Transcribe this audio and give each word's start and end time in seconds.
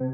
My 0.00 0.06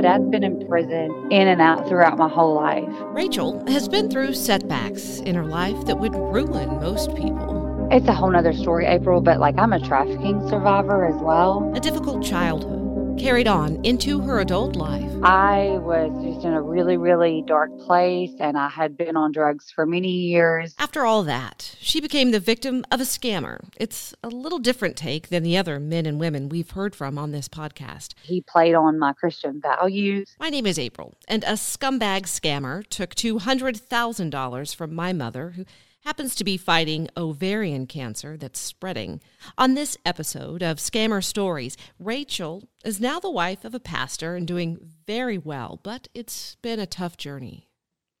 dad's 0.00 0.28
been 0.30 0.44
in 0.44 0.64
prison 0.68 1.26
in 1.32 1.48
and 1.48 1.60
out 1.60 1.88
throughout 1.88 2.18
my 2.18 2.28
whole 2.28 2.54
life. 2.54 2.88
Rachel 3.06 3.66
has 3.66 3.88
been 3.88 4.08
through 4.08 4.34
setbacks 4.34 5.18
in 5.18 5.34
her 5.34 5.44
life 5.44 5.86
that 5.86 5.98
would 5.98 6.14
ruin 6.14 6.68
most 6.80 7.16
people. 7.16 7.88
It's 7.90 8.06
a 8.06 8.12
whole 8.12 8.30
nother 8.30 8.52
story, 8.52 8.86
April, 8.86 9.20
but 9.20 9.40
like 9.40 9.58
I'm 9.58 9.72
a 9.72 9.80
trafficking 9.80 10.48
survivor 10.48 11.04
as 11.04 11.20
well. 11.20 11.68
A 11.74 11.80
difficult 11.80 12.22
childhood 12.22 12.79
carried 13.20 13.46
on 13.46 13.84
into 13.84 14.18
her 14.18 14.40
adult 14.40 14.76
life. 14.76 15.12
I 15.22 15.76
was 15.82 16.10
just 16.24 16.46
in 16.46 16.54
a 16.54 16.62
really, 16.62 16.96
really 16.96 17.44
dark 17.46 17.70
place 17.80 18.30
and 18.40 18.56
I 18.56 18.70
had 18.70 18.96
been 18.96 19.14
on 19.14 19.30
drugs 19.30 19.70
for 19.70 19.84
many 19.84 20.08
years. 20.08 20.74
After 20.78 21.04
all 21.04 21.22
that, 21.24 21.76
she 21.78 22.00
became 22.00 22.30
the 22.30 22.40
victim 22.40 22.82
of 22.90 22.98
a 22.98 23.04
scammer. 23.04 23.68
It's 23.76 24.14
a 24.24 24.28
little 24.28 24.58
different 24.58 24.96
take 24.96 25.28
than 25.28 25.42
the 25.42 25.58
other 25.58 25.78
men 25.78 26.06
and 26.06 26.18
women 26.18 26.48
we've 26.48 26.70
heard 26.70 26.96
from 26.96 27.18
on 27.18 27.30
this 27.30 27.46
podcast. 27.46 28.14
He 28.22 28.40
played 28.40 28.74
on 28.74 28.98
my 28.98 29.12
Christian 29.12 29.60
values. 29.60 30.34
My 30.40 30.48
name 30.48 30.64
is 30.64 30.78
April, 30.78 31.14
and 31.28 31.44
a 31.44 31.52
scumbag 31.52 32.22
scammer 32.22 32.86
took 32.86 33.14
$200,000 33.14 34.74
from 34.74 34.94
my 34.94 35.12
mother, 35.12 35.50
who 35.50 35.66
happens 36.04 36.34
to 36.34 36.44
be 36.44 36.56
fighting 36.56 37.08
ovarian 37.16 37.86
cancer 37.86 38.36
that's 38.36 38.58
spreading. 38.58 39.20
On 39.58 39.74
this 39.74 39.96
episode 40.04 40.62
of 40.62 40.78
Scammer 40.78 41.22
Stories, 41.22 41.76
Rachel 41.98 42.68
is 42.84 43.00
now 43.00 43.20
the 43.20 43.30
wife 43.30 43.64
of 43.64 43.74
a 43.74 43.80
pastor 43.80 44.34
and 44.34 44.46
doing 44.46 44.78
very 45.06 45.38
well, 45.38 45.78
but 45.82 46.08
it's 46.14 46.56
been 46.62 46.80
a 46.80 46.86
tough 46.86 47.16
journey. 47.16 47.68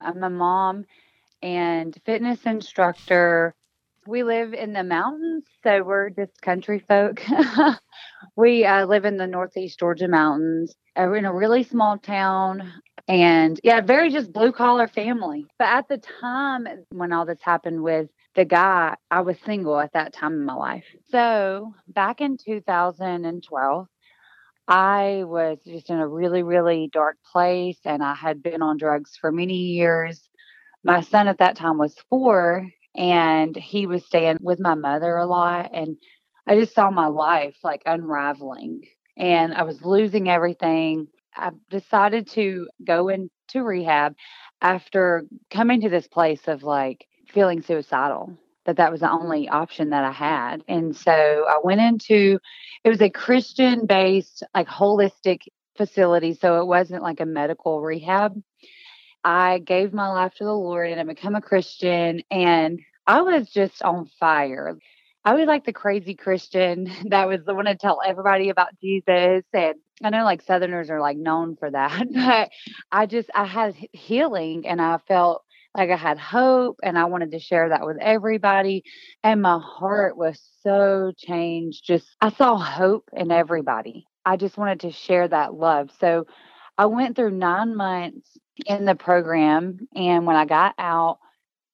I'm 0.00 0.22
a 0.22 0.30
mom 0.30 0.84
and 1.42 1.96
fitness 2.04 2.40
instructor. 2.44 3.54
We 4.06 4.24
live 4.24 4.54
in 4.54 4.72
the 4.72 4.84
mountains, 4.84 5.44
so 5.62 5.82
we're 5.82 6.10
just 6.10 6.40
country 6.42 6.82
folk. 6.86 7.22
we 8.36 8.64
uh, 8.64 8.86
live 8.86 9.04
in 9.04 9.16
the 9.16 9.26
Northeast 9.26 9.78
Georgia 9.78 10.08
mountains. 10.08 10.74
We're 10.96 11.16
in 11.16 11.24
a 11.24 11.34
really 11.34 11.62
small 11.62 11.98
town 11.98 12.72
and 13.10 13.58
yeah, 13.64 13.80
very 13.80 14.10
just 14.10 14.32
blue 14.32 14.52
collar 14.52 14.86
family. 14.86 15.44
But 15.58 15.66
at 15.66 15.88
the 15.88 15.98
time 16.20 16.68
when 16.90 17.12
all 17.12 17.26
this 17.26 17.42
happened 17.42 17.82
with 17.82 18.08
the 18.36 18.44
guy, 18.44 18.94
I 19.10 19.22
was 19.22 19.36
single 19.44 19.80
at 19.80 19.94
that 19.94 20.12
time 20.12 20.34
in 20.34 20.44
my 20.44 20.54
life. 20.54 20.84
So 21.10 21.74
back 21.88 22.20
in 22.20 22.36
2012, 22.36 23.88
I 24.68 25.24
was 25.24 25.58
just 25.66 25.90
in 25.90 25.98
a 25.98 26.06
really, 26.06 26.44
really 26.44 26.88
dark 26.92 27.16
place 27.32 27.80
and 27.84 28.00
I 28.00 28.14
had 28.14 28.44
been 28.44 28.62
on 28.62 28.76
drugs 28.76 29.18
for 29.20 29.32
many 29.32 29.56
years. 29.56 30.28
My 30.84 31.00
son 31.00 31.26
at 31.26 31.38
that 31.38 31.56
time 31.56 31.78
was 31.78 31.96
four 32.10 32.64
and 32.94 33.56
he 33.56 33.88
was 33.88 34.04
staying 34.06 34.38
with 34.40 34.60
my 34.60 34.76
mother 34.76 35.16
a 35.16 35.26
lot. 35.26 35.70
And 35.74 35.96
I 36.46 36.60
just 36.60 36.76
saw 36.76 36.92
my 36.92 37.06
life 37.06 37.56
like 37.64 37.82
unraveling 37.86 38.82
and 39.16 39.52
I 39.52 39.64
was 39.64 39.82
losing 39.82 40.28
everything. 40.28 41.08
I 41.36 41.50
decided 41.70 42.28
to 42.30 42.68
go 42.84 43.08
into 43.08 43.62
rehab 43.62 44.14
after 44.60 45.24
coming 45.50 45.80
to 45.82 45.88
this 45.88 46.06
place 46.06 46.48
of 46.48 46.62
like 46.62 47.06
feeling 47.28 47.62
suicidal 47.62 48.36
that 48.66 48.76
that 48.76 48.92
was 48.92 49.00
the 49.00 49.10
only 49.10 49.48
option 49.48 49.90
that 49.90 50.04
I 50.04 50.12
had. 50.12 50.62
And 50.68 50.94
so 50.94 51.12
I 51.48 51.58
went 51.62 51.80
into 51.80 52.38
it 52.84 52.88
was 52.88 53.00
a 53.00 53.10
Christian 53.10 53.86
based 53.86 54.42
like 54.54 54.68
holistic 54.68 55.42
facility 55.76 56.34
so 56.34 56.60
it 56.60 56.66
wasn't 56.66 57.02
like 57.02 57.20
a 57.20 57.26
medical 57.26 57.80
rehab. 57.80 58.40
I 59.24 59.58
gave 59.58 59.92
my 59.92 60.08
life 60.08 60.34
to 60.34 60.44
the 60.44 60.54
Lord 60.54 60.90
and 60.90 61.00
I 61.00 61.04
become 61.04 61.34
a 61.34 61.40
Christian 61.40 62.22
and 62.30 62.80
I 63.06 63.22
was 63.22 63.50
just 63.50 63.82
on 63.82 64.06
fire. 64.18 64.78
I 65.24 65.34
was 65.34 65.46
like 65.46 65.64
the 65.64 65.72
crazy 65.72 66.14
Christian 66.14 66.90
that 67.10 67.28
was 67.28 67.40
the 67.44 67.54
one 67.54 67.66
to 67.66 67.74
tell 67.76 68.00
everybody 68.06 68.48
about 68.48 68.78
Jesus. 68.80 69.44
And 69.52 69.74
I 70.02 70.10
know 70.10 70.24
like 70.24 70.42
Southerners 70.42 70.90
are 70.90 71.00
like 71.00 71.18
known 71.18 71.56
for 71.56 71.70
that, 71.70 72.06
but 72.14 72.50
I 72.90 73.06
just, 73.06 73.30
I 73.34 73.44
had 73.44 73.74
healing 73.92 74.66
and 74.66 74.80
I 74.80 74.98
felt 75.06 75.42
like 75.76 75.90
I 75.90 75.96
had 75.96 76.18
hope 76.18 76.80
and 76.82 76.98
I 76.98 77.04
wanted 77.04 77.32
to 77.32 77.38
share 77.38 77.68
that 77.68 77.86
with 77.86 77.98
everybody. 78.00 78.82
And 79.22 79.42
my 79.42 79.60
heart 79.62 80.16
was 80.16 80.40
so 80.62 81.12
changed. 81.16 81.84
Just, 81.84 82.06
I 82.20 82.30
saw 82.30 82.56
hope 82.56 83.08
in 83.12 83.30
everybody. 83.30 84.06
I 84.24 84.36
just 84.36 84.56
wanted 84.56 84.80
to 84.80 84.90
share 84.90 85.28
that 85.28 85.54
love. 85.54 85.90
So 86.00 86.26
I 86.76 86.86
went 86.86 87.14
through 87.14 87.32
nine 87.32 87.76
months 87.76 88.36
in 88.66 88.84
the 88.84 88.94
program. 88.94 89.86
And 89.94 90.26
when 90.26 90.36
I 90.36 90.44
got 90.44 90.74
out, 90.78 91.18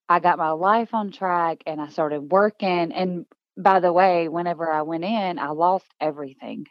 I 0.08 0.20
got 0.20 0.38
my 0.38 0.50
life 0.50 0.92
on 0.92 1.10
track 1.10 1.62
and 1.66 1.80
I 1.80 1.88
started 1.88 2.20
working. 2.20 2.92
And 2.92 3.26
by 3.56 3.80
the 3.80 3.92
way, 3.92 4.28
whenever 4.28 4.70
I 4.70 4.82
went 4.82 5.04
in, 5.04 5.38
I 5.38 5.48
lost 5.48 5.86
everything 6.00 6.66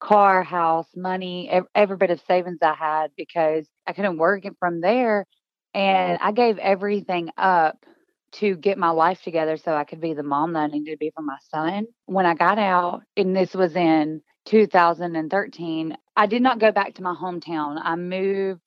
car, 0.00 0.42
house, 0.42 0.88
money, 0.94 1.48
every, 1.48 1.68
every 1.74 1.96
bit 1.96 2.10
of 2.10 2.20
savings 2.26 2.58
I 2.62 2.74
had 2.74 3.10
because 3.16 3.66
I 3.86 3.92
couldn't 3.92 4.18
work 4.18 4.44
it 4.44 4.54
from 4.58 4.80
there. 4.80 5.26
And 5.72 6.18
I 6.20 6.32
gave 6.32 6.58
everything 6.58 7.30
up 7.36 7.84
to 8.32 8.54
get 8.56 8.78
my 8.78 8.90
life 8.90 9.22
together 9.22 9.56
so 9.56 9.74
I 9.74 9.84
could 9.84 10.00
be 10.00 10.14
the 10.14 10.22
mom 10.22 10.52
that 10.52 10.60
I 10.60 10.66
needed 10.66 10.92
to 10.92 10.96
be 10.96 11.10
for 11.14 11.22
my 11.22 11.38
son. 11.50 11.86
When 12.06 12.26
I 12.26 12.34
got 12.34 12.58
out, 12.58 13.02
and 13.16 13.34
this 13.34 13.54
was 13.54 13.74
in 13.74 14.20
2013, 14.46 15.96
I 16.16 16.26
did 16.26 16.42
not 16.42 16.58
go 16.58 16.70
back 16.70 16.94
to 16.94 17.02
my 17.02 17.14
hometown. 17.14 17.80
I 17.82 17.96
moved 17.96 18.60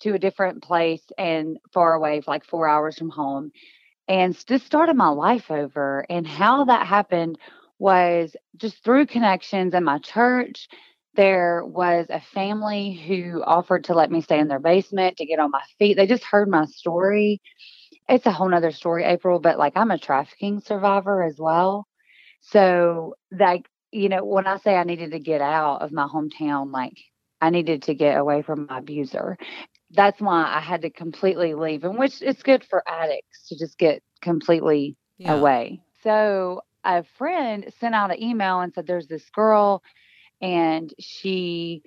to 0.00 0.14
a 0.14 0.18
different 0.18 0.62
place 0.62 1.04
and 1.16 1.58
far 1.72 1.94
away, 1.94 2.20
like 2.26 2.44
four 2.44 2.68
hours 2.68 2.98
from 2.98 3.10
home, 3.10 3.52
and 4.10 4.36
just 4.46 4.66
started 4.66 4.96
my 4.96 5.08
life 5.08 5.52
over. 5.52 6.04
And 6.10 6.26
how 6.26 6.64
that 6.64 6.84
happened 6.84 7.38
was 7.78 8.34
just 8.56 8.82
through 8.82 9.06
connections 9.06 9.72
in 9.72 9.84
my 9.84 9.98
church. 9.98 10.66
There 11.14 11.62
was 11.64 12.06
a 12.10 12.20
family 12.20 12.92
who 12.92 13.40
offered 13.44 13.84
to 13.84 13.94
let 13.94 14.10
me 14.10 14.20
stay 14.20 14.40
in 14.40 14.48
their 14.48 14.58
basement 14.58 15.18
to 15.18 15.26
get 15.26 15.38
on 15.38 15.52
my 15.52 15.62
feet. 15.78 15.96
They 15.96 16.08
just 16.08 16.24
heard 16.24 16.48
my 16.48 16.64
story. 16.66 17.40
It's 18.08 18.26
a 18.26 18.32
whole 18.32 18.48
nother 18.48 18.72
story, 18.72 19.04
April, 19.04 19.38
but 19.38 19.58
like 19.58 19.74
I'm 19.76 19.92
a 19.92 19.98
trafficking 19.98 20.60
survivor 20.60 21.22
as 21.22 21.36
well. 21.38 21.86
So, 22.40 23.14
like, 23.30 23.66
you 23.92 24.08
know, 24.08 24.24
when 24.24 24.48
I 24.48 24.58
say 24.58 24.74
I 24.74 24.82
needed 24.82 25.12
to 25.12 25.20
get 25.20 25.40
out 25.40 25.82
of 25.82 25.92
my 25.92 26.08
hometown, 26.08 26.72
like 26.72 26.98
I 27.40 27.50
needed 27.50 27.84
to 27.84 27.94
get 27.94 28.18
away 28.18 28.42
from 28.42 28.66
my 28.68 28.78
abuser 28.78 29.38
that's 29.92 30.20
why 30.20 30.44
I 30.44 30.60
had 30.60 30.82
to 30.82 30.90
completely 30.90 31.54
leave, 31.54 31.84
and 31.84 31.98
which 31.98 32.22
it's 32.22 32.42
good 32.42 32.64
for 32.64 32.82
addicts 32.88 33.48
to 33.48 33.58
just 33.58 33.78
get 33.78 34.02
completely 34.22 34.96
yeah. 35.18 35.34
away. 35.34 35.80
So 36.02 36.62
a 36.84 37.04
friend 37.18 37.72
sent 37.80 37.94
out 37.94 38.10
an 38.10 38.22
email 38.22 38.60
and 38.60 38.72
said, 38.72 38.86
There's 38.86 39.08
this 39.08 39.28
girl, 39.30 39.82
and 40.40 40.92
she 40.98 41.82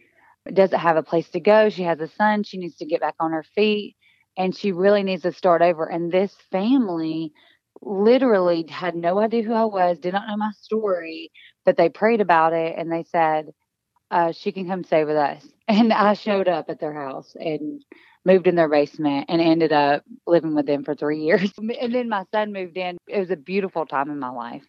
doesn't 0.52 0.80
have 0.80 0.98
a 0.98 1.04
place 1.04 1.30
to 1.30 1.40
go. 1.40 1.70
She 1.70 1.84
has 1.84 2.00
a 2.00 2.10
son. 2.10 2.44
She 2.44 2.58
needs 2.58 2.76
to 2.78 2.86
get 2.86 3.02
back 3.02 3.16
on 3.20 3.32
her 3.32 3.46
feet, 3.56 3.96
and 4.38 4.56
she 4.56 4.72
really 4.72 5.04
needs 5.04 5.24
to 5.24 5.32
start 5.32 5.62
over. 5.62 5.86
And 5.86 6.12
this 6.12 6.36
family 6.52 7.32
literally 7.82 8.66
had 8.70 8.96
no 8.96 9.20
idea 9.20 9.44
who 9.44 9.54
I 9.54 9.66
was, 9.66 10.00
did 10.00 10.14
not 10.14 10.28
know 10.28 10.38
my 10.38 10.52
story, 10.62 11.32
but 11.66 11.78
they 11.78 11.90
prayed 11.90 12.22
about 12.22 12.54
it 12.54 12.76
and 12.78 12.92
they 12.92 13.04
said, 13.04 13.48
uh, 14.14 14.32
she 14.32 14.52
can 14.52 14.68
come 14.68 14.84
stay 14.84 15.04
with 15.06 15.18
us. 15.18 15.46
And 15.70 15.94
I 15.94 16.14
showed 16.14 16.50
up 16.50 16.70
at 16.70 16.82
their 16.82 16.94
house 16.94 17.36
and 17.40 17.82
moved 18.26 18.48
in 18.48 18.56
their 18.56 18.68
basement 18.68 19.28
and 19.30 19.42
ended 19.42 19.72
up 19.72 20.04
living 20.28 20.56
with 20.56 20.66
them 20.66 20.84
for 20.84 20.94
three 20.94 21.22
years. 21.22 21.52
And 21.82 21.96
then 21.96 22.10
my 22.10 22.26
son 22.34 22.52
moved 22.52 22.78
in. 22.78 22.98
It 23.08 23.20
was 23.20 23.32
a 23.32 23.38
beautiful 23.38 23.86
time 23.86 24.12
in 24.12 24.20
my 24.20 24.30
life. 24.30 24.64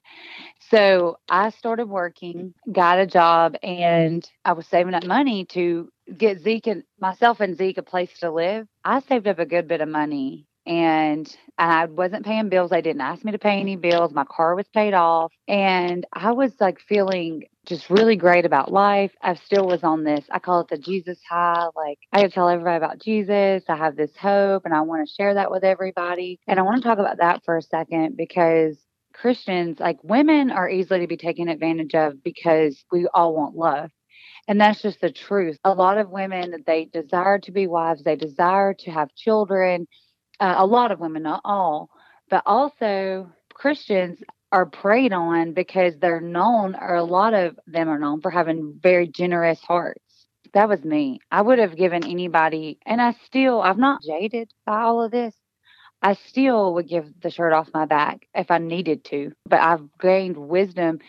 So 0.70 1.18
I 1.28 1.50
started 1.50 1.88
working, 1.88 2.54
got 2.70 3.00
a 3.00 3.06
job, 3.06 3.56
and 3.62 4.28
I 4.44 4.52
was 4.52 4.68
saving 4.68 4.94
up 4.94 5.04
money 5.04 5.46
to 5.46 5.88
get 6.16 6.40
Zeke 6.40 6.68
and 6.68 6.84
myself 7.00 7.40
and 7.40 7.56
Zeke 7.56 7.78
a 7.78 7.82
place 7.82 8.16
to 8.20 8.30
live. 8.30 8.68
I 8.84 9.00
saved 9.00 9.26
up 9.26 9.40
a 9.40 9.46
good 9.46 9.68
bit 9.68 9.80
of 9.80 9.88
money 9.88 10.46
and 10.66 11.34
I 11.58 11.86
wasn't 11.86 12.24
paying 12.24 12.48
bills. 12.48 12.70
They 12.70 12.82
didn't 12.82 13.02
ask 13.02 13.24
me 13.24 13.32
to 13.32 13.38
pay 13.38 13.60
any 13.60 13.76
bills. 13.76 14.12
My 14.12 14.24
car 14.24 14.54
was 14.54 14.68
paid 14.68 14.94
off. 14.94 15.32
And 15.48 16.06
I 16.12 16.32
was 16.32 16.52
like 16.60 16.80
feeling 16.80 17.44
just 17.66 17.90
really 17.90 18.16
great 18.16 18.44
about 18.44 18.72
life. 18.72 19.12
I 19.22 19.34
still 19.34 19.66
was 19.66 19.82
on 19.82 20.04
this, 20.04 20.24
I 20.30 20.38
call 20.38 20.60
it 20.60 20.68
the 20.68 20.78
Jesus 20.78 21.18
high. 21.28 21.66
Like 21.74 21.98
I 22.12 22.26
tell 22.28 22.48
everybody 22.48 22.76
about 22.76 23.00
Jesus. 23.00 23.64
I 23.68 23.76
have 23.76 23.96
this 23.96 24.16
hope 24.16 24.64
and 24.64 24.74
I 24.74 24.82
want 24.82 25.06
to 25.06 25.14
share 25.14 25.34
that 25.34 25.50
with 25.50 25.64
everybody. 25.64 26.40
And 26.46 26.58
I 26.58 26.62
want 26.62 26.82
to 26.82 26.88
talk 26.88 26.98
about 26.98 27.18
that 27.18 27.42
for 27.44 27.56
a 27.56 27.62
second 27.62 28.16
because 28.16 28.78
Christians, 29.14 29.78
like 29.80 29.98
women, 30.02 30.50
are 30.50 30.68
easily 30.68 31.00
to 31.00 31.06
be 31.06 31.16
taken 31.16 31.48
advantage 31.48 31.94
of 31.94 32.22
because 32.22 32.84
we 32.92 33.06
all 33.14 33.34
want 33.34 33.56
love. 33.56 33.90
And 34.48 34.60
that's 34.60 34.82
just 34.82 35.00
the 35.00 35.10
truth. 35.10 35.58
A 35.64 35.72
lot 35.72 35.98
of 35.98 36.10
women, 36.10 36.64
they 36.66 36.84
desire 36.86 37.38
to 37.40 37.52
be 37.52 37.66
wives, 37.66 38.02
they 38.02 38.16
desire 38.16 38.74
to 38.80 38.90
have 38.90 39.14
children, 39.14 39.86
uh, 40.40 40.56
a 40.58 40.66
lot 40.66 40.92
of 40.92 41.00
women, 41.00 41.22
not 41.22 41.40
all, 41.44 41.88
but 42.28 42.42
also 42.44 43.30
Christians 43.54 44.18
are 44.54 44.66
preyed 44.66 45.12
on 45.12 45.52
because 45.52 45.94
they're 45.98 46.20
known, 46.20 46.76
or 46.76 46.94
a 46.94 47.02
lot 47.02 47.34
of 47.34 47.58
them 47.66 47.88
are 47.88 47.98
known 47.98 48.20
for 48.20 48.30
having 48.30 48.78
very 48.80 49.08
generous 49.08 49.60
hearts. 49.60 50.00
That 50.52 50.68
was 50.68 50.84
me. 50.84 51.18
I 51.28 51.42
would 51.42 51.58
have 51.58 51.76
given 51.76 52.04
anybody, 52.04 52.78
and 52.86 53.02
I 53.02 53.16
still, 53.26 53.60
I'm 53.60 53.80
not 53.80 54.00
jaded 54.06 54.52
by 54.64 54.82
all 54.82 55.02
of 55.02 55.10
this. 55.10 55.34
I 56.00 56.14
still 56.28 56.74
would 56.74 56.86
give 56.88 57.06
the 57.20 57.30
shirt 57.30 57.52
off 57.52 57.68
my 57.74 57.84
back 57.84 58.28
if 58.32 58.52
I 58.52 58.58
needed 58.58 59.04
to. 59.06 59.32
But 59.44 59.58
I've 59.58 59.88
gained 60.00 60.36
wisdom 60.36 61.00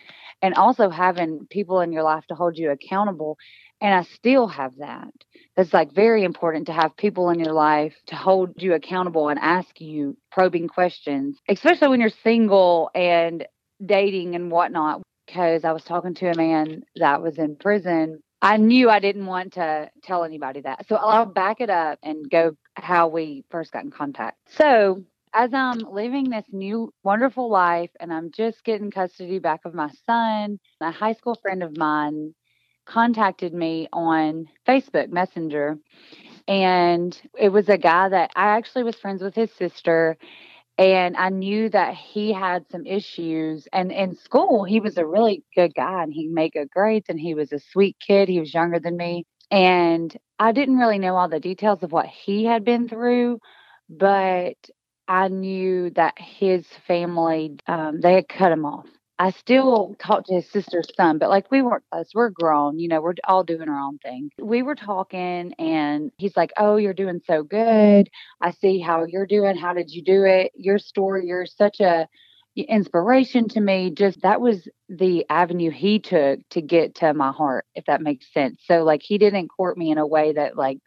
and 0.42 0.56
also 0.56 0.90
having 0.90 1.46
people 1.52 1.82
in 1.82 1.92
your 1.92 2.04
life 2.04 2.26
to 2.30 2.36
hold 2.36 2.58
you 2.58 2.72
accountable. 2.72 3.38
And 3.82 3.94
I 3.94 4.04
still 4.04 4.48
have 4.48 4.78
that. 4.78 5.14
It's 5.58 5.74
like 5.74 5.94
very 5.94 6.24
important 6.24 6.68
to 6.68 6.74
have 6.74 6.98
people 6.98 7.30
in 7.30 7.40
your 7.40 7.54
life 7.54 7.94
to 8.08 8.16
hold 8.16 8.62
you 8.62 8.74
accountable 8.74 9.30
and 9.30 9.40
ask 9.40 9.80
you 9.80 10.18
probing 10.32 10.68
questions, 10.68 11.38
especially 11.50 11.90
when 11.90 12.02
you're 12.02 12.10
single 12.24 12.90
and 12.96 13.46
dating 13.86 14.36
and 14.36 14.52
whatnot. 14.52 15.02
Because 15.28 15.66
I 15.66 15.72
was 15.72 15.84
talking 15.84 16.14
to 16.16 16.30
a 16.30 16.36
man 16.36 16.84
that 16.98 17.22
was 17.22 17.38
in 17.38 17.56
prison. 17.56 18.22
I 18.42 18.58
knew 18.58 18.90
I 18.90 19.00
didn't 19.00 19.26
want 19.26 19.54
to 19.54 19.90
tell 20.04 20.24
anybody 20.24 20.62
that. 20.62 20.88
So 20.88 20.96
I'll 20.96 21.26
back 21.26 21.62
it 21.62 21.70
up 21.70 21.98
and 22.04 22.30
go 22.30 22.56
how 22.76 23.08
we 23.08 23.44
first 23.50 23.72
got 23.72 23.84
in 23.84 23.92
contact. 23.92 24.38
So 24.58 25.04
as 25.34 25.54
I'm 25.54 25.80
living 25.80 26.30
this 26.30 26.46
new 26.52 26.94
wonderful 27.04 27.50
life 27.50 27.90
and 28.00 28.14
I'm 28.14 28.32
just 28.32 28.64
getting 28.64 28.92
custody 28.92 29.40
back 29.40 29.62
of 29.66 29.74
my 29.74 29.90
son, 30.06 30.60
a 30.80 30.92
high 30.92 31.14
school 31.14 31.36
friend 31.42 31.64
of 31.64 31.76
mine 31.76 32.36
contacted 32.86 33.54
me 33.54 33.88
on 33.94 34.48
Facebook 34.68 35.10
Messenger. 35.10 35.78
And 36.48 37.20
it 37.38 37.50
was 37.50 37.70
a 37.70 37.78
guy 37.78 38.10
that 38.10 38.32
I 38.36 38.58
actually 38.58 38.84
was 38.84 38.96
friends 38.96 39.22
with 39.22 39.36
his 39.36 39.52
sister. 39.54 40.18
And 40.78 41.16
I 41.16 41.30
knew 41.30 41.70
that 41.70 41.96
he 41.96 42.34
had 42.34 42.70
some 42.70 42.86
issues. 42.86 43.68
And 43.72 43.92
in 43.92 44.16
school, 44.16 44.64
he 44.64 44.80
was 44.80 44.98
a 44.98 45.06
really 45.06 45.44
good 45.56 45.74
guy 45.74 46.04
and 46.04 46.14
he 46.14 46.28
made 46.28 46.54
good 46.54 46.70
grades 46.70 47.08
and 47.10 47.20
he 47.20 47.34
was 47.34 47.52
a 47.52 47.60
sweet 47.60 47.98
kid. 48.06 48.28
He 48.30 48.40
was 48.40 48.54
younger 48.54 48.80
than 48.80 48.98
me. 48.98 49.26
And 49.52 50.16
I 50.40 50.52
didn't 50.52 50.78
really 50.78 51.00
know 51.00 51.16
all 51.16 51.30
the 51.30 51.40
details 51.40 51.84
of 51.84 51.92
what 51.92 52.08
he 52.08 52.46
had 52.46 52.66
been 52.66 52.90
through, 52.90 53.40
but 53.90 54.56
I 55.08 55.28
knew 55.30 55.92
that 55.92 56.16
his 56.18 56.66
family, 56.88 57.58
um, 57.68 58.02
they 58.02 58.16
had 58.16 58.28
cut 58.28 58.52
him 58.52 58.66
off. 58.66 58.88
I 59.18 59.32
still 59.32 59.96
talked 59.98 60.28
to 60.28 60.36
his 60.36 60.50
sister's 60.52 60.90
son, 60.96 61.20
but 61.20 61.30
like 61.30 61.50
we 61.50 61.62
weren't 61.62 61.84
us, 61.92 62.10
we're 62.14 62.30
grown, 62.30 62.80
you 62.80 62.90
know, 62.90 63.02
we're 63.02 63.14
all 63.26 63.44
doing 63.44 63.70
our 63.70 63.80
own 63.80 63.98
thing. 64.00 64.30
We 64.42 64.62
were 64.62 64.76
talking 64.76 65.54
and 65.58 66.12
he's 66.18 66.36
like, 66.36 66.52
Oh, 66.58 66.76
you're 66.76 66.94
doing 66.94 67.22
so 67.26 67.44
good. 67.44 68.10
I 68.42 68.52
see 68.52 68.80
how 68.80 69.06
you're 69.06 69.26
doing. 69.26 69.56
How 69.56 69.74
did 69.74 69.92
you 69.92 70.04
do 70.04 70.26
it? 70.26 70.52
Your 70.56 70.80
story, 70.80 71.28
you're 71.28 71.46
such 71.46 71.80
a 71.80 72.08
inspiration 72.58 73.48
to 73.50 73.62
me. 73.62 73.92
Just 73.92 74.22
that 74.22 74.42
was 74.42 74.68
the 74.90 75.26
avenue 75.30 75.72
he 75.72 76.00
took 76.00 76.40
to 76.50 76.62
get 76.62 76.96
to 76.96 77.14
my 77.14 77.32
heart, 77.32 77.66
if 77.74 77.86
that 77.86 78.02
makes 78.02 78.32
sense. 78.34 78.62
So 78.66 78.84
like 78.84 79.02
he 79.02 79.18
didn't 79.18 79.48
court 79.48 79.78
me 79.78 79.92
in 79.92 79.98
a 79.98 80.08
way 80.08 80.34
that 80.34 80.58
like 80.58 80.80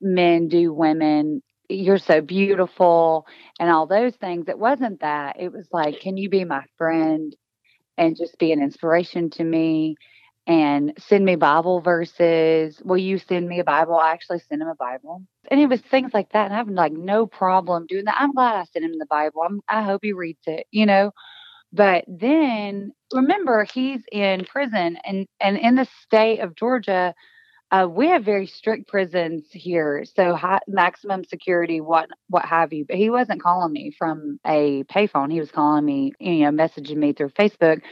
men 0.00 0.48
do 0.48 0.72
women 0.72 1.42
you're 1.68 1.98
so 1.98 2.20
beautiful 2.20 3.26
and 3.58 3.70
all 3.70 3.86
those 3.86 4.14
things. 4.14 4.48
It 4.48 4.56
wasn't 4.56 5.00
that. 5.00 5.40
It 5.40 5.52
was 5.52 5.66
like, 5.72 6.00
can 6.00 6.16
you 6.16 6.28
be 6.28 6.44
my 6.44 6.62
friend 6.78 7.34
and 7.98 8.16
just 8.16 8.38
be 8.38 8.52
an 8.52 8.62
inspiration 8.62 9.30
to 9.30 9.44
me 9.44 9.96
and 10.46 10.92
send 10.98 11.24
me 11.24 11.36
Bible 11.36 11.80
verses? 11.80 12.80
Will 12.84 12.98
you 12.98 13.18
send 13.18 13.48
me 13.48 13.60
a 13.60 13.64
Bible? 13.64 13.96
I 13.96 14.12
actually 14.12 14.40
sent 14.40 14.62
him 14.62 14.68
a 14.68 14.74
Bible. 14.74 15.22
And 15.50 15.60
it 15.60 15.66
was 15.66 15.80
things 15.80 16.12
like 16.14 16.30
that. 16.32 16.46
And 16.46 16.54
I 16.54 16.58
have 16.58 16.68
like 16.68 16.92
no 16.92 17.26
problem 17.26 17.86
doing 17.86 18.04
that. 18.04 18.16
I'm 18.18 18.32
glad 18.32 18.56
I 18.56 18.64
sent 18.64 18.84
him 18.84 18.98
the 18.98 19.06
Bible. 19.06 19.42
I'm, 19.42 19.60
I 19.68 19.82
hope 19.82 20.00
he 20.02 20.12
reads 20.12 20.42
it, 20.46 20.66
you 20.70 20.86
know. 20.86 21.12
But 21.72 22.04
then 22.06 22.92
remember, 23.12 23.64
he's 23.64 24.02
in 24.12 24.44
prison 24.44 24.98
and, 25.04 25.26
and 25.40 25.58
in 25.58 25.74
the 25.74 25.88
state 26.04 26.40
of 26.40 26.54
Georgia, 26.54 27.14
uh, 27.76 27.86
we 27.86 28.08
have 28.08 28.24
very 28.24 28.46
strict 28.46 28.88
prisons 28.88 29.44
here, 29.50 30.04
so 30.14 30.34
high, 30.34 30.60
maximum 30.66 31.24
security, 31.24 31.80
what 31.80 32.08
what 32.28 32.44
have 32.44 32.72
you. 32.72 32.84
But 32.86 32.96
he 32.96 33.10
wasn't 33.10 33.42
calling 33.42 33.72
me 33.72 33.92
from 33.98 34.38
a 34.46 34.84
payphone. 34.84 35.30
He 35.30 35.40
was 35.40 35.50
calling 35.50 35.84
me, 35.84 36.12
you 36.18 36.44
know, 36.44 36.50
messaging 36.50 36.96
me 36.96 37.12
through 37.12 37.30
Facebook, 37.30 37.82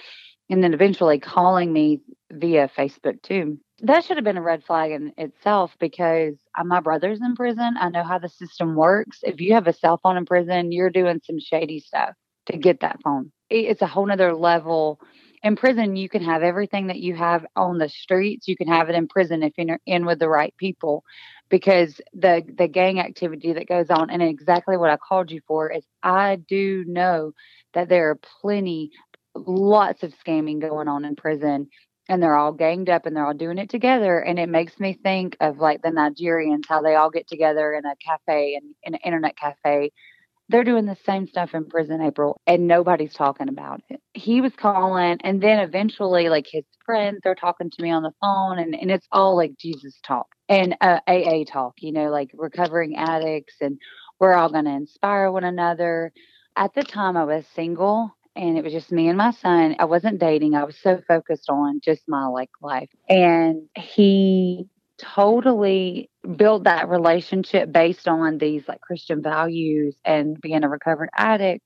and 0.49 0.63
then 0.63 0.75
eventually 0.75 1.19
calling 1.19 1.73
me 1.73 2.01
via 2.33 2.69
Facebook 2.69 3.23
too. 3.23 3.59
That 3.81 4.05
should 4.05 4.17
have 4.17 4.25
been 4.25 4.39
a 4.39 4.43
red 4.43 4.65
flag 4.65 4.93
in 4.93 5.13
itself 5.19 5.77
because 5.79 6.35
uh, 6.57 6.65
my 6.65 6.81
brother's 6.81 7.21
in 7.21 7.35
prison. 7.35 7.75
I 7.79 7.91
know 7.91 8.05
how 8.05 8.19
the 8.19 8.29
system 8.29 8.77
works. 8.77 9.19
If 9.23 9.41
you 9.41 9.55
have 9.55 9.67
a 9.67 9.73
cell 9.73 9.99
phone 10.03 10.17
in 10.17 10.25
prison, 10.25 10.73
you're 10.73 10.91
doing 10.91 11.21
some 11.25 11.41
shady 11.41 11.81
stuff 11.81 12.15
to 12.47 12.57
get 12.57 12.81
that 12.81 13.01
phone. 13.03 13.33
It's 13.51 13.83
a 13.83 13.87
whole 13.87 14.07
nother 14.07 14.35
level 14.35 15.01
in 15.45 15.57
prison 15.57 15.95
you 15.95 16.09
can 16.09 16.25
have 16.25 16.43
everything 16.43 16.89
that 16.89 17.01
you 17.01 17.15
have 17.15 17.45
on 17.55 17.79
the 17.79 17.89
streets. 17.89 18.49
You 18.49 18.57
can 18.57 18.67
have 18.67 18.89
it 18.89 18.97
in 18.97 19.07
prison 19.07 19.43
if 19.43 19.53
you're 19.59 19.79
in 19.87 20.07
with 20.07 20.19
the 20.19 20.29
right 20.29 20.55
people 20.57 21.05
because 21.51 22.01
the 22.15 22.43
the 22.59 22.67
gang 22.67 22.99
activity 22.99 23.53
that 23.53 23.69
goes 23.69 23.91
on 23.91 24.11
and 24.11 24.23
exactly 24.23 24.77
what 24.79 24.91
I 24.91 24.97
called 24.97 25.31
you 25.31 25.43
for 25.47 25.71
is 25.71 25.85
I 26.03 26.37
do 26.37 26.85
know 26.89 27.33
that 27.75 27.91
there 27.91 28.11
are 28.11 28.19
plenty 28.41 28.91
lots 29.35 30.03
of 30.03 30.15
scamming 30.27 30.61
going 30.61 30.89
on 30.89 31.05
in 31.05 31.15
prison 31.15 31.69
and 32.09 32.23
they're 32.23 32.37
all 32.37 32.53
ganged 32.53 32.89
up 32.89 33.05
and 33.05 33.15
they're 33.15 33.27
all 33.27 33.35
doing 33.35 33.59
it 33.59 33.69
together 33.69 34.19
and 34.21 34.39
it 34.39 34.49
makes 34.49 34.79
me 34.81 34.99
think 35.03 35.37
of 35.41 35.59
like 35.59 35.83
the 35.83 35.91
Nigerians 35.91 36.65
how 36.69 36.81
they 36.81 36.95
all 36.95 37.11
get 37.11 37.29
together 37.29 37.75
in 37.75 37.85
a 37.85 37.97
cafe 37.97 38.55
and 38.55 38.75
in 38.83 38.95
an 38.95 39.01
internet 39.05 39.37
cafe 39.37 39.93
they're 40.49 40.65
doing 40.65 40.85
the 40.85 40.97
same 41.07 41.27
stuff 41.27 41.55
in 41.55 41.67
prison, 41.67 42.01
April, 42.03 42.41
and 42.47 42.67
nobody's 42.67 43.15
talking 43.15 43.49
about 43.49 43.81
it. 43.89 44.01
He 44.13 44.41
was 44.41 44.53
calling, 44.55 45.19
and 45.23 45.43
then 45.43 45.59
eventually, 45.59 46.29
like 46.29 46.47
his 46.51 46.65
friends, 46.85 47.21
they're 47.23 47.35
talking 47.35 47.71
to 47.71 47.83
me 47.83 47.91
on 47.91 48.03
the 48.03 48.13
phone, 48.21 48.59
and, 48.59 48.75
and 48.75 48.91
it's 48.91 49.07
all 49.11 49.37
like 49.37 49.57
Jesus 49.59 49.99
talk 50.05 50.27
and 50.49 50.77
uh, 50.81 51.01
AA 51.07 51.45
talk, 51.47 51.75
you 51.81 51.93
know, 51.93 52.11
like 52.11 52.31
recovering 52.35 52.97
addicts, 52.97 53.55
and 53.61 53.79
we're 54.21 54.35
all 54.35 54.51
going 54.51 54.67
to 54.67 54.71
inspire 54.71 55.31
one 55.31 55.45
another. 55.45 56.13
At 56.57 56.75
the 56.75 56.83
time, 56.83 57.17
I 57.17 57.25
was 57.25 57.45
single, 57.55 58.15
and 58.37 58.59
it 58.59 58.65
was 58.65 58.73
just 58.73 58.93
me 58.93 59.09
and 59.09 59.19
my 59.19 59.31
son. 59.31 59.77
I 59.79 59.87
wasn't 59.87 60.21
dating. 60.21 60.55
I 60.55 60.65
was 60.65 60.77
so 60.81 61.01
focused 61.09 61.49
on 61.49 61.81
just 61.83 62.03
my 62.07 62.27
like 62.27 62.51
life. 62.61 62.91
And 63.09 63.63
he 63.77 64.69
totally 65.15 66.11
built 66.37 66.65
that 66.65 66.89
relationship 66.89 67.71
based 67.73 68.09
on 68.09 68.39
these 68.39 68.63
like 68.69 68.81
Christian 68.81 69.23
values 69.23 69.97
and 70.05 70.41
being 70.41 70.65
a 70.65 70.69
recovered 70.69 71.11
addict 71.17 71.63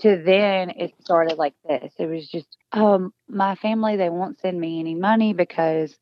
to 0.00 0.22
then 0.24 0.70
it 0.70 0.92
started 1.00 1.38
like 1.38 1.54
this. 1.68 1.92
It 1.98 2.06
was 2.06 2.28
just, 2.28 2.56
um, 2.72 3.12
my 3.28 3.54
family, 3.56 3.96
they 3.96 4.10
won't 4.10 4.40
send 4.40 4.60
me 4.60 4.80
any 4.80 4.94
money 4.94 5.32
because 5.32 5.96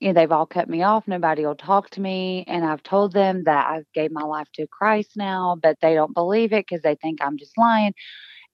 you 0.00 0.08
know, 0.08 0.14
they've 0.14 0.32
all 0.32 0.46
cut 0.46 0.68
me 0.68 0.82
off. 0.82 1.08
Nobody 1.08 1.46
will 1.46 1.54
talk 1.56 1.90
to 1.90 2.00
me. 2.00 2.44
And 2.48 2.64
I've 2.64 2.82
told 2.82 3.12
them 3.12 3.44
that 3.44 3.66
I 3.66 3.82
gave 3.94 4.12
my 4.12 4.22
life 4.24 4.48
to 4.54 4.66
Christ 4.66 5.12
now, 5.16 5.56
but 5.62 5.76
they 5.80 5.94
don't 5.94 6.14
believe 6.14 6.52
it 6.52 6.66
because 6.68 6.82
they 6.82 6.96
think 6.96 7.18
I'm 7.22 7.38
just 7.38 7.56
lying. 7.56 7.94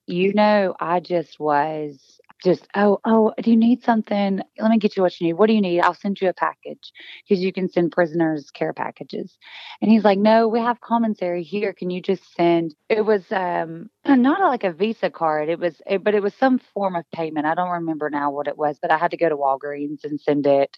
You 0.07 0.33
know, 0.35 0.75
I 0.81 1.01
just 1.01 1.41
was 1.41 2.21
just, 2.45 2.67
oh, 2.75 2.99
oh, 3.05 3.33
do 3.43 3.51
you 3.51 3.57
need 3.57 3.83
something? 3.85 4.41
Let 4.59 4.71
me 4.71 4.79
get 4.79 4.97
you 4.97 5.03
what 5.03 5.21
you 5.21 5.29
need. 5.29 5.35
What 5.35 5.47
do 5.49 5.55
you 5.55 5.61
need? 5.61 5.81
I'll 5.81 5.95
send 5.95 6.21
you 6.21 6.29
a 6.29 6.35
package 6.35 6.93
because 7.29 7.43
you 7.43 7.53
can 7.53 7.69
send 7.69 7.93
prisoners 7.93 8.51
care 8.51 8.73
packages. 8.73 9.37
And 9.81 9.91
he's 9.91 10.05
like, 10.05 10.19
no, 10.19 10.49
we 10.49 10.61
have 10.61 10.81
commissary 10.81 11.43
here. 11.43 11.73
Can 11.73 11.91
you 11.91 12.03
just 12.03 12.23
send? 12.35 12.75
It 12.89 13.05
was 13.05 13.25
um 13.33 13.91
not 14.07 14.41
like 14.41 14.65
a 14.65 14.73
Visa 14.73 15.11
card. 15.11 15.49
It 15.49 15.59
was, 15.59 15.81
it, 15.87 16.05
but 16.05 16.15
it 16.15 16.23
was 16.23 16.35
some 16.35 16.59
form 16.75 16.97
of 16.97 17.05
payment. 17.13 17.47
I 17.47 17.55
don't 17.55 17.71
remember 17.71 18.11
now 18.11 18.31
what 18.31 18.49
it 18.49 18.59
was, 18.59 18.79
but 18.81 18.91
I 18.91 18.99
had 18.99 19.13
to 19.13 19.17
go 19.17 19.29
to 19.29 19.37
Walgreens 19.37 20.05
and 20.05 20.21
send 20.21 20.47
it 20.47 20.77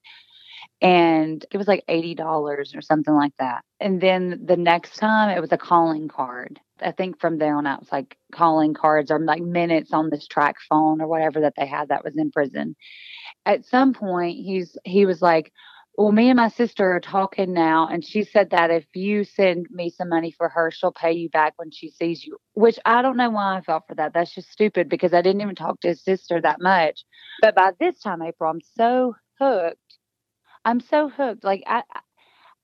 and 0.80 1.44
it 1.50 1.56
was 1.56 1.68
like 1.68 1.84
$80 1.88 2.74
or 2.74 2.82
something 2.82 3.14
like 3.14 3.32
that. 3.38 3.62
And 3.80 4.00
then 4.00 4.40
the 4.44 4.56
next 4.56 4.96
time 4.96 5.36
it 5.36 5.40
was 5.40 5.52
a 5.52 5.58
calling 5.58 6.08
card. 6.08 6.60
I 6.80 6.92
think 6.92 7.20
from 7.20 7.38
there 7.38 7.56
on 7.56 7.66
out, 7.66 7.82
it's 7.82 7.92
like 7.92 8.16
calling 8.32 8.74
cards 8.74 9.10
or 9.10 9.18
like 9.18 9.42
minutes 9.42 9.92
on 9.92 10.10
this 10.10 10.26
track 10.26 10.56
phone 10.68 11.00
or 11.00 11.06
whatever 11.06 11.40
that 11.42 11.54
they 11.56 11.66
had 11.66 11.88
that 11.88 12.04
was 12.04 12.16
in 12.16 12.30
prison. 12.30 12.76
At 13.46 13.64
some 13.64 13.94
point, 13.94 14.36
he's 14.36 14.76
he 14.84 15.06
was 15.06 15.22
like, 15.22 15.52
"Well, 15.96 16.12
me 16.12 16.28
and 16.28 16.36
my 16.36 16.48
sister 16.48 16.92
are 16.94 17.00
talking 17.00 17.52
now, 17.52 17.88
and 17.88 18.04
she 18.04 18.24
said 18.24 18.50
that 18.50 18.70
if 18.70 18.86
you 18.94 19.24
send 19.24 19.66
me 19.70 19.90
some 19.90 20.08
money 20.08 20.32
for 20.32 20.48
her, 20.48 20.70
she'll 20.70 20.92
pay 20.92 21.12
you 21.12 21.28
back 21.30 21.54
when 21.56 21.70
she 21.70 21.90
sees 21.90 22.24
you." 22.24 22.38
Which 22.54 22.78
I 22.84 23.02
don't 23.02 23.16
know 23.16 23.30
why 23.30 23.56
I 23.56 23.60
felt 23.62 23.84
for 23.88 23.94
that. 23.96 24.12
That's 24.14 24.34
just 24.34 24.50
stupid 24.50 24.88
because 24.88 25.14
I 25.14 25.22
didn't 25.22 25.42
even 25.42 25.54
talk 25.54 25.80
to 25.80 25.88
his 25.88 26.02
sister 26.02 26.40
that 26.40 26.60
much. 26.60 27.04
But 27.40 27.54
by 27.54 27.72
this 27.78 28.00
time, 28.00 28.22
April, 28.22 28.50
I'm 28.50 28.60
so 28.76 29.14
hooked 29.40 29.78
I'm 30.64 30.80
so 30.80 31.08
hooked. 31.08 31.44
Like 31.44 31.62
I 31.66 31.82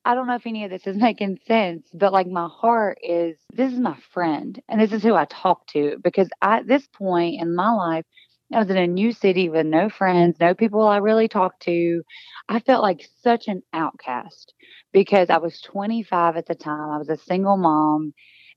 I 0.04 0.14
don't 0.14 0.26
know 0.26 0.34
if 0.36 0.46
any 0.46 0.64
of 0.64 0.70
this 0.70 0.86
is 0.86 0.96
making 1.00 1.38
sense, 1.46 1.88
but 1.92 2.12
like 2.12 2.26
my 2.26 2.48
heart 2.48 2.98
is 3.02 3.36
this 3.54 3.72
is 3.72 3.78
my 3.80 3.96
friend 4.12 4.60
and 4.68 4.80
this 4.80 4.92
is 4.92 5.02
who 5.02 5.14
I 5.14 5.26
talk 5.26 5.66
to 5.68 5.98
because 6.02 6.28
at 6.42 6.66
this 6.66 6.86
point 6.88 7.40
in 7.40 7.54
my 7.54 7.72
life, 7.72 8.04
I 8.52 8.58
was 8.58 8.70
in 8.70 8.76
a 8.78 8.86
new 8.86 9.12
city 9.12 9.48
with 9.48 9.66
no 9.66 9.88
friends, 9.88 10.38
no 10.40 10.54
people 10.54 10.86
I 10.86 10.98
really 10.98 11.28
talked 11.28 11.62
to. 11.64 12.02
I 12.48 12.60
felt 12.60 12.82
like 12.82 13.08
such 13.22 13.46
an 13.48 13.62
outcast 13.72 14.54
because 14.92 15.30
I 15.30 15.38
was 15.38 15.60
25 15.60 16.36
at 16.36 16.46
the 16.46 16.56
time. 16.56 16.90
I 16.90 16.98
was 16.98 17.10
a 17.10 17.16
single 17.16 17.56
mom 17.56 18.12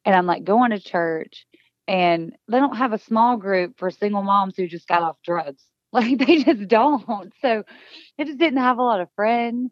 and 0.05 0.15
I'm 0.15 0.25
like 0.25 0.43
going 0.45 0.71
to 0.71 0.79
church 0.79 1.45
and 1.87 2.33
they 2.47 2.57
don't 2.59 2.77
have 2.77 2.93
a 2.93 2.97
small 2.99 3.37
group 3.37 3.77
for 3.77 3.91
single 3.91 4.23
moms 4.23 4.55
who 4.57 4.67
just 4.67 4.87
got 4.87 5.03
off 5.03 5.17
drugs. 5.23 5.63
Like 5.93 6.17
they 6.25 6.43
just 6.43 6.67
don't. 6.67 7.33
So 7.41 7.63
I 8.19 8.23
just 8.23 8.39
didn't 8.39 8.59
have 8.59 8.79
a 8.79 8.83
lot 8.83 9.01
of 9.01 9.09
friends. 9.15 9.71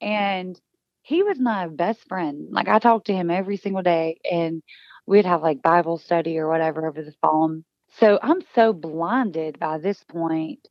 And 0.00 0.60
he 1.02 1.22
was 1.22 1.38
my 1.38 1.68
best 1.68 2.06
friend. 2.08 2.48
Like 2.50 2.68
I 2.68 2.78
talked 2.78 3.06
to 3.06 3.14
him 3.14 3.30
every 3.30 3.56
single 3.56 3.82
day. 3.82 4.18
And 4.30 4.62
we'd 5.06 5.26
have 5.26 5.42
like 5.42 5.62
Bible 5.62 5.98
study 5.98 6.38
or 6.38 6.48
whatever 6.48 6.86
over 6.86 7.02
the 7.02 7.14
phone. 7.22 7.64
So 7.98 8.18
I'm 8.22 8.42
so 8.54 8.72
blinded 8.72 9.58
by 9.58 9.78
this 9.78 10.02
point 10.04 10.66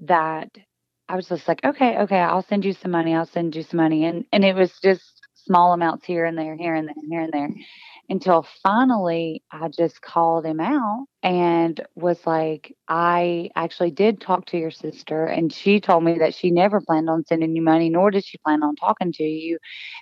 that 0.00 0.50
I 1.08 1.16
was 1.16 1.28
just 1.28 1.48
like, 1.48 1.64
okay, 1.64 1.98
okay, 1.98 2.18
I'll 2.18 2.42
send 2.44 2.64
you 2.64 2.72
some 2.72 2.92
money. 2.92 3.14
I'll 3.14 3.26
send 3.26 3.56
you 3.56 3.62
some 3.62 3.78
money. 3.78 4.04
And 4.04 4.24
and 4.32 4.44
it 4.44 4.54
was 4.54 4.72
just 4.82 5.02
small 5.34 5.72
amounts 5.72 6.06
here 6.06 6.24
and 6.24 6.38
there, 6.38 6.56
here 6.56 6.74
and 6.74 6.88
there, 6.88 6.94
here 7.10 7.22
and 7.22 7.32
there 7.32 7.50
until 8.10 8.44
finally 8.62 9.42
I 9.52 9.68
just 9.68 10.02
called 10.02 10.44
him 10.44 10.58
out 10.58 11.06
and 11.22 11.80
was 11.94 12.26
like, 12.26 12.76
I 12.88 13.50
actually 13.54 13.92
did 13.92 14.20
talk 14.20 14.46
to 14.46 14.58
your 14.58 14.72
sister, 14.72 15.24
and 15.24 15.52
she 15.52 15.80
told 15.80 16.02
me 16.02 16.18
that 16.18 16.34
she 16.34 16.50
never 16.50 16.80
planned 16.80 17.08
on 17.08 17.24
sending 17.24 17.54
you 17.54 17.62
money, 17.62 17.88
nor 17.88 18.10
did 18.10 18.24
she 18.24 18.38
plan 18.38 18.64
on 18.64 18.74
talking 18.74 19.12
to 19.12 19.22
you, 19.22 19.58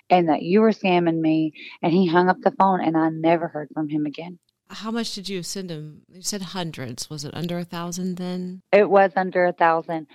and 0.09 0.27
that 0.27 0.41
you 0.41 0.61
were 0.61 0.71
scamming 0.71 1.19
me. 1.19 1.53
And 1.83 1.93
he 1.93 2.07
hung 2.07 2.29
up 2.29 2.37
the 2.41 2.51
phone, 2.51 2.83
and 2.83 2.97
I 2.97 3.09
never 3.09 3.47
heard 3.47 3.69
from 3.73 3.87
him 3.87 4.07
again. 4.07 4.39
How 4.69 4.91
much 4.91 5.13
did 5.13 5.29
you 5.29 5.43
send 5.43 5.69
him? 5.69 6.01
You 6.11 6.23
said 6.23 6.41
hundreds. 6.41 7.09
Was 7.09 7.25
it 7.25 7.33
under 7.35 7.59
a 7.59 7.63
thousand 7.63 8.17
then? 8.17 8.61
It 8.71 8.89
was 8.89 9.11
under 9.15 9.45
a 9.45 9.53
thousand, 9.53 10.07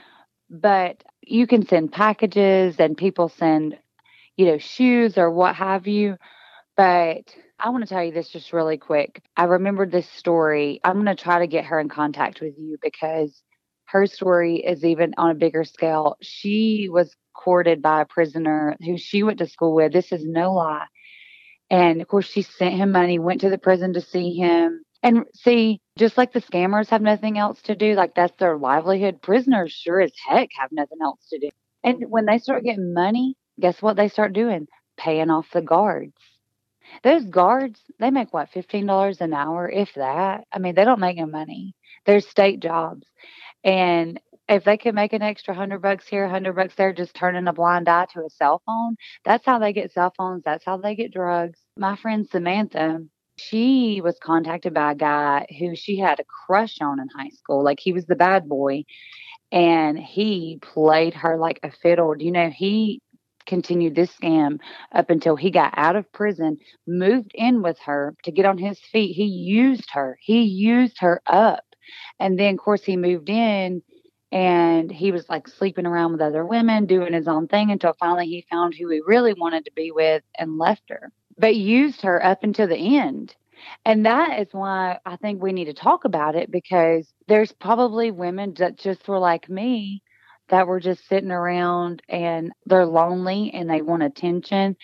but 0.50 1.02
you 1.22 1.46
can 1.46 1.66
send 1.66 1.92
packages, 1.92 2.76
and 2.80 2.96
people 2.96 3.28
send, 3.28 3.78
you 4.36 4.46
know, 4.46 4.58
shoes 4.58 5.16
or 5.16 5.30
what 5.30 5.54
have 5.54 5.86
you. 5.86 6.16
But 6.76 7.32
I 7.58 7.70
want 7.70 7.86
to 7.86 7.88
tell 7.88 8.04
you 8.04 8.12
this 8.12 8.28
just 8.28 8.52
really 8.52 8.76
quick. 8.76 9.22
I 9.36 9.44
remembered 9.44 9.90
this 9.90 10.08
story. 10.10 10.80
I'm 10.84 10.94
going 10.94 11.06
to 11.06 11.14
try 11.14 11.38
to 11.38 11.46
get 11.46 11.66
her 11.66 11.78
in 11.78 11.88
contact 11.88 12.40
with 12.40 12.54
you 12.58 12.76
because 12.82 13.42
her 13.86 14.06
story 14.06 14.56
is 14.56 14.84
even 14.84 15.14
on 15.16 15.30
a 15.30 15.34
bigger 15.34 15.64
scale. 15.64 16.16
She 16.20 16.88
was 16.90 17.14
courted 17.32 17.80
by 17.80 18.02
a 18.02 18.06
prisoner 18.06 18.76
who 18.84 18.98
she 18.98 19.22
went 19.22 19.38
to 19.38 19.46
school 19.46 19.74
with. 19.74 19.92
This 19.92 20.12
is 20.12 20.24
no 20.24 20.52
lie. 20.52 20.86
And 21.70 22.02
of 22.02 22.08
course, 22.08 22.26
she 22.26 22.42
sent 22.42 22.74
him 22.74 22.92
money, 22.92 23.18
went 23.18 23.40
to 23.42 23.50
the 23.50 23.58
prison 23.58 23.92
to 23.94 24.00
see 24.00 24.34
him. 24.34 24.82
And 25.02 25.24
see, 25.34 25.80
just 25.98 26.16
like 26.16 26.32
the 26.32 26.40
scammers 26.40 26.88
have 26.88 27.02
nothing 27.02 27.38
else 27.38 27.60
to 27.62 27.74
do, 27.74 27.94
like 27.94 28.14
that's 28.14 28.36
their 28.38 28.56
livelihood, 28.56 29.22
prisoners 29.22 29.72
sure 29.72 30.00
as 30.00 30.12
heck 30.26 30.48
have 30.58 30.70
nothing 30.72 30.98
else 31.02 31.26
to 31.30 31.38
do. 31.38 31.50
And 31.82 32.04
when 32.08 32.26
they 32.26 32.38
start 32.38 32.64
getting 32.64 32.94
money, 32.94 33.36
guess 33.60 33.82
what 33.82 33.96
they 33.96 34.08
start 34.08 34.32
doing? 34.32 34.66
Paying 34.96 35.30
off 35.30 35.50
the 35.52 35.62
guards 35.62 36.14
those 37.02 37.24
guards, 37.24 37.80
they 37.98 38.10
make 38.10 38.32
what, 38.32 38.50
$15 38.52 39.20
an 39.20 39.32
hour, 39.32 39.68
if 39.68 39.94
that? 39.94 40.46
I 40.52 40.58
mean, 40.58 40.74
they 40.74 40.84
don't 40.84 41.00
make 41.00 41.16
no 41.16 41.26
money. 41.26 41.74
They're 42.06 42.20
state 42.20 42.60
jobs. 42.60 43.06
And 43.62 44.20
if 44.48 44.64
they 44.64 44.76
can 44.76 44.94
make 44.94 45.12
an 45.12 45.22
extra 45.22 45.54
hundred 45.54 45.80
bucks 45.80 46.06
here, 46.06 46.28
hundred 46.28 46.54
bucks 46.54 46.74
there, 46.76 46.92
just 46.92 47.14
turning 47.14 47.48
a 47.48 47.52
blind 47.52 47.88
eye 47.88 48.06
to 48.12 48.20
a 48.20 48.30
cell 48.30 48.62
phone, 48.66 48.96
that's 49.24 49.46
how 49.46 49.58
they 49.58 49.72
get 49.72 49.92
cell 49.92 50.12
phones. 50.16 50.42
That's 50.44 50.64
how 50.64 50.76
they 50.76 50.94
get 50.94 51.12
drugs. 51.12 51.58
My 51.76 51.96
friend 51.96 52.28
Samantha, 52.28 53.00
she 53.36 54.00
was 54.02 54.18
contacted 54.22 54.74
by 54.74 54.92
a 54.92 54.96
guy 54.96 55.46
who 55.58 55.74
she 55.74 55.98
had 55.98 56.20
a 56.20 56.24
crush 56.24 56.76
on 56.80 57.00
in 57.00 57.08
high 57.08 57.30
school. 57.30 57.64
Like 57.64 57.80
he 57.80 57.92
was 57.92 58.06
the 58.06 58.16
bad 58.16 58.48
boy 58.48 58.84
and 59.50 59.98
he 59.98 60.58
played 60.60 61.14
her 61.14 61.38
like 61.38 61.60
a 61.62 61.70
fiddle. 61.70 62.14
Do 62.14 62.24
you 62.24 62.32
know 62.32 62.50
he 62.50 63.00
continued 63.46 63.94
this 63.94 64.10
scam 64.12 64.58
up 64.92 65.10
until 65.10 65.36
he 65.36 65.50
got 65.50 65.74
out 65.76 65.96
of 65.96 66.10
prison, 66.12 66.58
moved 66.86 67.32
in 67.34 67.62
with 67.62 67.78
her 67.80 68.14
to 68.24 68.32
get 68.32 68.44
on 68.44 68.58
his 68.58 68.78
feet. 68.78 69.14
He 69.14 69.24
used 69.24 69.90
her, 69.92 70.18
he 70.20 70.42
used 70.42 70.98
her 71.00 71.22
up. 71.26 71.64
And 72.18 72.38
then, 72.38 72.54
of 72.54 72.60
course, 72.60 72.82
he 72.82 72.96
moved 72.96 73.28
in 73.28 73.82
and 74.32 74.90
he 74.90 75.12
was 75.12 75.28
like 75.28 75.46
sleeping 75.46 75.86
around 75.86 76.12
with 76.12 76.20
other 76.20 76.44
women, 76.44 76.86
doing 76.86 77.12
his 77.12 77.28
own 77.28 77.46
thing 77.46 77.70
until 77.70 77.94
finally 77.98 78.26
he 78.26 78.46
found 78.50 78.74
who 78.74 78.88
he 78.88 79.00
really 79.06 79.34
wanted 79.34 79.64
to 79.64 79.72
be 79.72 79.90
with 79.90 80.22
and 80.38 80.58
left 80.58 80.82
her, 80.88 81.12
but 81.38 81.54
used 81.54 82.02
her 82.02 82.24
up 82.24 82.42
until 82.42 82.66
the 82.66 82.98
end. 82.98 83.34
And 83.84 84.06
that 84.06 84.40
is 84.40 84.48
why 84.52 84.98
I 85.06 85.16
think 85.16 85.42
we 85.42 85.52
need 85.52 85.66
to 85.66 85.74
talk 85.74 86.04
about 86.04 86.34
it 86.34 86.50
because 86.50 87.12
there's 87.28 87.52
probably 87.52 88.10
women 88.10 88.54
that 88.58 88.76
just 88.76 89.06
were 89.06 89.18
like 89.18 89.48
me 89.48 90.02
that 90.48 90.66
were 90.66 90.80
just 90.80 91.06
sitting 91.08 91.30
around 91.30 92.02
and 92.08 92.52
they're 92.66 92.86
lonely 92.86 93.50
and 93.54 93.68
they 93.68 93.82
want 93.82 94.02
attention. 94.02 94.76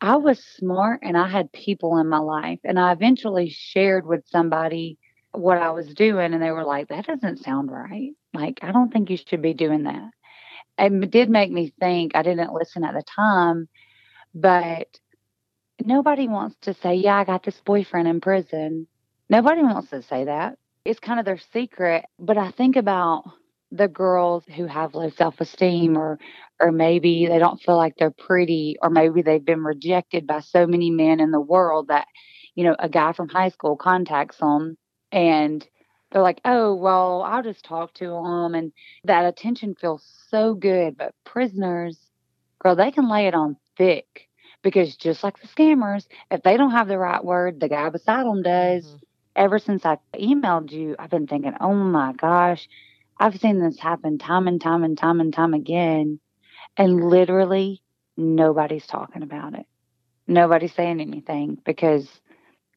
I 0.00 0.16
was 0.16 0.42
smart 0.58 1.00
and 1.02 1.16
I 1.16 1.28
had 1.28 1.52
people 1.52 1.98
in 1.98 2.08
my 2.08 2.18
life. 2.18 2.60
And 2.64 2.78
I 2.78 2.92
eventually 2.92 3.48
shared 3.50 4.06
with 4.06 4.26
somebody 4.28 4.98
what 5.32 5.58
I 5.58 5.70
was 5.70 5.92
doing, 5.94 6.32
and 6.32 6.42
they 6.42 6.50
were 6.50 6.64
like, 6.64 6.88
That 6.88 7.06
doesn't 7.06 7.42
sound 7.42 7.70
right. 7.70 8.12
Like, 8.32 8.60
I 8.62 8.72
don't 8.72 8.92
think 8.92 9.10
you 9.10 9.16
should 9.16 9.42
be 9.42 9.54
doing 9.54 9.84
that. 9.84 10.10
And 10.78 11.02
it 11.02 11.10
did 11.10 11.30
make 11.30 11.50
me 11.50 11.72
think, 11.78 12.12
I 12.14 12.22
didn't 12.22 12.52
listen 12.52 12.84
at 12.84 12.94
the 12.94 13.02
time, 13.02 13.68
but 14.34 14.88
nobody 15.84 16.28
wants 16.28 16.56
to 16.62 16.74
say, 16.74 16.94
Yeah, 16.94 17.16
I 17.16 17.24
got 17.24 17.42
this 17.42 17.60
boyfriend 17.64 18.08
in 18.08 18.20
prison. 18.20 18.86
Nobody 19.28 19.62
wants 19.62 19.90
to 19.90 20.02
say 20.02 20.24
that. 20.24 20.56
It's 20.84 21.00
kind 21.00 21.18
of 21.18 21.26
their 21.26 21.40
secret. 21.52 22.04
But 22.18 22.38
I 22.38 22.50
think 22.52 22.76
about 22.76 23.24
the 23.72 23.88
girls 23.88 24.44
who 24.54 24.66
have 24.66 24.94
low 24.94 25.10
self-esteem 25.10 25.96
or 25.96 26.18
or 26.60 26.72
maybe 26.72 27.26
they 27.26 27.38
don't 27.38 27.60
feel 27.60 27.76
like 27.76 27.94
they're 27.96 28.10
pretty 28.10 28.76
or 28.80 28.90
maybe 28.90 29.22
they've 29.22 29.44
been 29.44 29.64
rejected 29.64 30.26
by 30.26 30.40
so 30.40 30.66
many 30.66 30.90
men 30.90 31.20
in 31.20 31.30
the 31.30 31.40
world 31.40 31.88
that 31.88 32.06
you 32.54 32.64
know 32.64 32.76
a 32.78 32.88
guy 32.88 33.12
from 33.12 33.28
high 33.28 33.48
school 33.48 33.76
contacts 33.76 34.38
them 34.38 34.76
and 35.10 35.66
they're 36.10 36.22
like 36.22 36.40
oh 36.44 36.74
well 36.74 37.22
i'll 37.22 37.42
just 37.42 37.64
talk 37.64 37.92
to 37.94 38.06
them 38.06 38.54
and 38.54 38.72
that 39.04 39.26
attention 39.26 39.74
feels 39.74 40.04
so 40.30 40.54
good 40.54 40.96
but 40.96 41.14
prisoners 41.24 41.98
girl 42.60 42.76
they 42.76 42.90
can 42.92 43.08
lay 43.08 43.26
it 43.26 43.34
on 43.34 43.56
thick 43.76 44.28
because 44.62 44.96
just 44.96 45.24
like 45.24 45.38
the 45.40 45.48
scammers 45.48 46.06
if 46.30 46.42
they 46.42 46.56
don't 46.56 46.70
have 46.70 46.88
the 46.88 46.98
right 46.98 47.24
word 47.24 47.58
the 47.58 47.68
guy 47.68 47.88
beside 47.88 48.24
them 48.24 48.42
does 48.42 48.86
mm-hmm. 48.86 48.96
ever 49.34 49.58
since 49.58 49.84
i 49.84 49.98
emailed 50.14 50.70
you 50.70 50.94
i've 51.00 51.10
been 51.10 51.26
thinking 51.26 51.52
oh 51.60 51.74
my 51.74 52.12
gosh 52.12 52.68
I've 53.18 53.38
seen 53.40 53.60
this 53.60 53.78
happen 53.78 54.18
time 54.18 54.46
and 54.46 54.60
time 54.60 54.84
and 54.84 54.96
time 54.96 55.20
and 55.20 55.32
time 55.32 55.54
again. 55.54 56.20
And 56.76 57.08
literally, 57.08 57.82
nobody's 58.16 58.86
talking 58.86 59.22
about 59.22 59.54
it. 59.54 59.66
Nobody's 60.26 60.74
saying 60.74 61.00
anything 61.00 61.58
because 61.64 62.08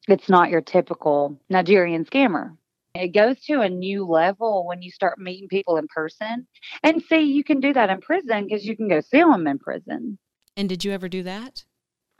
it's 0.08 0.28
not 0.28 0.50
your 0.50 0.60
typical 0.60 1.38
Nigerian 1.48 2.04
scammer. 2.04 2.56
It 2.94 3.14
goes 3.14 3.40
to 3.44 3.60
a 3.60 3.68
new 3.68 4.04
level 4.04 4.66
when 4.66 4.82
you 4.82 4.90
start 4.90 5.18
meeting 5.18 5.48
people 5.48 5.76
in 5.76 5.86
person. 5.94 6.46
And 6.82 7.02
see, 7.02 7.20
you 7.20 7.44
can 7.44 7.60
do 7.60 7.72
that 7.72 7.90
in 7.90 8.00
prison 8.00 8.44
because 8.44 8.64
you 8.64 8.76
can 8.76 8.88
go 8.88 9.00
see 9.00 9.20
them 9.20 9.46
in 9.46 9.58
prison. 9.58 10.18
And 10.56 10.68
did 10.68 10.84
you 10.84 10.92
ever 10.92 11.08
do 11.08 11.22
that? 11.22 11.64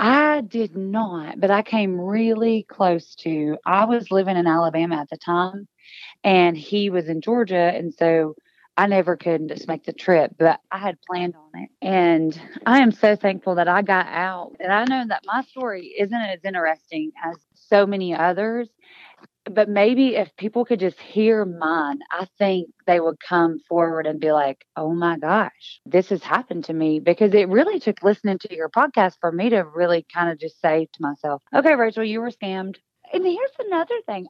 I 0.02 0.40
did 0.40 0.74
not, 0.76 1.38
but 1.40 1.50
I 1.50 1.60
came 1.60 2.00
really 2.00 2.62
close 2.62 3.14
to. 3.16 3.58
I 3.66 3.84
was 3.84 4.10
living 4.10 4.38
in 4.38 4.46
Alabama 4.46 4.96
at 4.96 5.10
the 5.10 5.18
time, 5.18 5.68
and 6.24 6.56
he 6.56 6.88
was 6.88 7.10
in 7.10 7.20
Georgia. 7.20 7.70
And 7.74 7.92
so 7.92 8.34
I 8.78 8.86
never 8.86 9.18
could 9.18 9.48
just 9.48 9.68
make 9.68 9.84
the 9.84 9.92
trip, 9.92 10.36
but 10.38 10.58
I 10.72 10.78
had 10.78 10.96
planned 11.02 11.34
on 11.36 11.62
it. 11.62 11.68
And 11.82 12.40
I 12.64 12.80
am 12.80 12.92
so 12.92 13.14
thankful 13.14 13.56
that 13.56 13.68
I 13.68 13.82
got 13.82 14.06
out. 14.06 14.56
And 14.58 14.72
I 14.72 14.84
know 14.86 15.04
that 15.06 15.24
my 15.26 15.42
story 15.42 15.94
isn't 15.98 16.14
as 16.14 16.40
interesting 16.46 17.12
as 17.22 17.36
so 17.52 17.86
many 17.86 18.14
others. 18.14 18.70
But 19.54 19.68
maybe 19.68 20.16
if 20.16 20.34
people 20.36 20.64
could 20.64 20.80
just 20.80 20.98
hear 21.00 21.44
mine, 21.44 21.98
I 22.10 22.26
think 22.38 22.70
they 22.86 23.00
would 23.00 23.18
come 23.20 23.58
forward 23.68 24.06
and 24.06 24.20
be 24.20 24.32
like, 24.32 24.64
oh 24.76 24.94
my 24.94 25.18
gosh, 25.18 25.80
this 25.84 26.10
has 26.10 26.22
happened 26.22 26.64
to 26.66 26.72
me. 26.72 27.00
Because 27.00 27.34
it 27.34 27.48
really 27.48 27.80
took 27.80 28.02
listening 28.02 28.38
to 28.38 28.54
your 28.54 28.68
podcast 28.68 29.14
for 29.20 29.32
me 29.32 29.50
to 29.50 29.62
really 29.62 30.06
kind 30.12 30.30
of 30.30 30.38
just 30.38 30.60
say 30.60 30.88
to 30.92 31.02
myself, 31.02 31.42
okay, 31.54 31.74
Rachel, 31.74 32.04
you 32.04 32.20
were 32.20 32.30
scammed. 32.30 32.76
And 33.12 33.24
here's 33.24 33.50
another 33.58 33.96
thing 34.06 34.26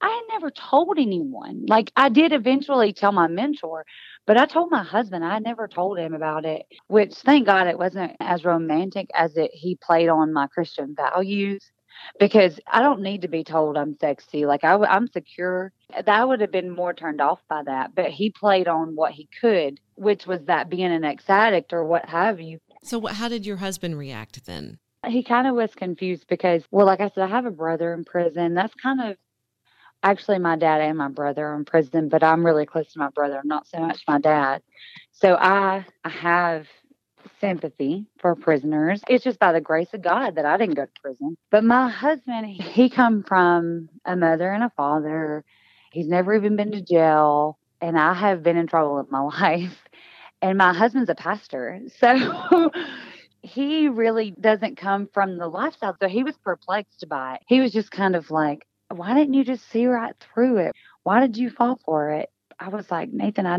I 0.00 0.08
had 0.08 0.34
never 0.34 0.50
told 0.50 0.98
anyone. 0.98 1.64
Like 1.66 1.90
I 1.96 2.08
did 2.08 2.32
eventually 2.32 2.92
tell 2.92 3.12
my 3.12 3.26
mentor, 3.26 3.84
but 4.26 4.38
I 4.38 4.46
told 4.46 4.70
my 4.70 4.82
husband. 4.82 5.24
I 5.24 5.38
never 5.40 5.66
told 5.66 5.98
him 5.98 6.14
about 6.14 6.44
it. 6.44 6.66
Which 6.86 7.14
thank 7.14 7.46
God 7.46 7.66
it 7.66 7.78
wasn't 7.78 8.16
as 8.20 8.44
romantic 8.44 9.08
as 9.14 9.36
it 9.36 9.50
he 9.52 9.78
played 9.82 10.08
on 10.08 10.32
my 10.32 10.46
Christian 10.46 10.94
values. 10.94 11.70
Because 12.18 12.58
I 12.66 12.82
don't 12.82 13.00
need 13.00 13.22
to 13.22 13.28
be 13.28 13.44
told 13.44 13.76
I'm 13.76 13.96
sexy. 13.98 14.46
Like 14.46 14.64
I, 14.64 14.74
I'm 14.74 15.08
secure. 15.08 15.72
That 16.04 16.28
would 16.28 16.40
have 16.40 16.52
been 16.52 16.70
more 16.70 16.92
turned 16.92 17.20
off 17.20 17.40
by 17.48 17.62
that. 17.64 17.94
But 17.94 18.10
he 18.10 18.30
played 18.30 18.68
on 18.68 18.96
what 18.96 19.12
he 19.12 19.28
could, 19.40 19.80
which 19.94 20.26
was 20.26 20.40
that 20.46 20.68
being 20.68 20.92
an 20.92 21.04
ex 21.04 21.24
addict 21.28 21.72
or 21.72 21.84
what 21.84 22.08
have 22.08 22.40
you. 22.40 22.60
So, 22.82 22.98
what, 22.98 23.14
how 23.14 23.28
did 23.28 23.44
your 23.44 23.56
husband 23.56 23.98
react 23.98 24.44
then? 24.46 24.78
He 25.06 25.22
kind 25.22 25.46
of 25.46 25.54
was 25.54 25.74
confused 25.74 26.26
because, 26.28 26.64
well, 26.70 26.86
like 26.86 27.00
I 27.00 27.08
said, 27.08 27.24
I 27.24 27.28
have 27.28 27.46
a 27.46 27.50
brother 27.50 27.94
in 27.94 28.04
prison. 28.04 28.54
That's 28.54 28.74
kind 28.74 29.00
of 29.00 29.16
actually 30.02 30.38
my 30.38 30.56
dad 30.56 30.80
and 30.80 30.98
my 30.98 31.08
brother 31.08 31.46
are 31.46 31.56
in 31.56 31.64
prison, 31.64 32.08
but 32.08 32.22
I'm 32.22 32.44
really 32.44 32.66
close 32.66 32.92
to 32.92 32.98
my 32.98 33.10
brother, 33.10 33.40
not 33.44 33.66
so 33.66 33.78
much 33.80 34.02
my 34.06 34.18
dad. 34.18 34.62
So 35.12 35.34
I 35.34 35.84
I 36.04 36.08
have 36.08 36.66
sympathy 37.40 38.06
for 38.20 38.34
prisoners. 38.34 39.02
It's 39.08 39.24
just 39.24 39.38
by 39.38 39.52
the 39.52 39.60
grace 39.60 39.88
of 39.92 40.02
God 40.02 40.36
that 40.36 40.44
I 40.44 40.56
didn't 40.56 40.74
go 40.74 40.84
to 40.84 41.00
prison. 41.02 41.36
But 41.50 41.64
my 41.64 41.88
husband, 41.88 42.46
he 42.46 42.88
come 42.90 43.22
from 43.22 43.88
a 44.04 44.16
mother 44.16 44.50
and 44.50 44.64
a 44.64 44.72
father. 44.76 45.44
He's 45.92 46.08
never 46.08 46.34
even 46.34 46.56
been 46.56 46.72
to 46.72 46.82
jail, 46.82 47.58
and 47.80 47.98
I 47.98 48.14
have 48.14 48.42
been 48.42 48.56
in 48.56 48.66
trouble 48.66 48.98
in 49.00 49.06
my 49.10 49.20
life. 49.40 49.76
And 50.40 50.56
my 50.56 50.72
husband's 50.72 51.10
a 51.10 51.14
pastor. 51.16 51.80
So 51.98 52.70
he 53.42 53.88
really 53.88 54.30
doesn't 54.30 54.76
come 54.76 55.08
from 55.12 55.36
the 55.38 55.48
lifestyle. 55.48 55.96
So 56.00 56.08
he 56.08 56.22
was 56.22 56.36
perplexed 56.44 57.08
by 57.08 57.34
it. 57.34 57.42
He 57.48 57.60
was 57.60 57.72
just 57.72 57.90
kind 57.90 58.14
of 58.14 58.30
like, 58.30 58.66
why 58.88 59.14
didn't 59.14 59.34
you 59.34 59.44
just 59.44 59.68
see 59.70 59.86
right 59.86 60.14
through 60.20 60.58
it? 60.58 60.72
Why 61.02 61.20
did 61.20 61.36
you 61.36 61.50
fall 61.50 61.80
for 61.84 62.10
it? 62.10 62.30
I 62.60 62.68
was 62.68 62.90
like, 62.90 63.12
Nathan, 63.12 63.46
I 63.46 63.58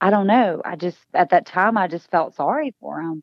I 0.00 0.10
don't 0.10 0.26
know. 0.26 0.62
I 0.64 0.76
just 0.76 0.98
at 1.14 1.30
that 1.30 1.46
time 1.46 1.76
I 1.78 1.88
just 1.88 2.10
felt 2.10 2.34
sorry 2.34 2.74
for 2.80 3.00
him. 3.00 3.22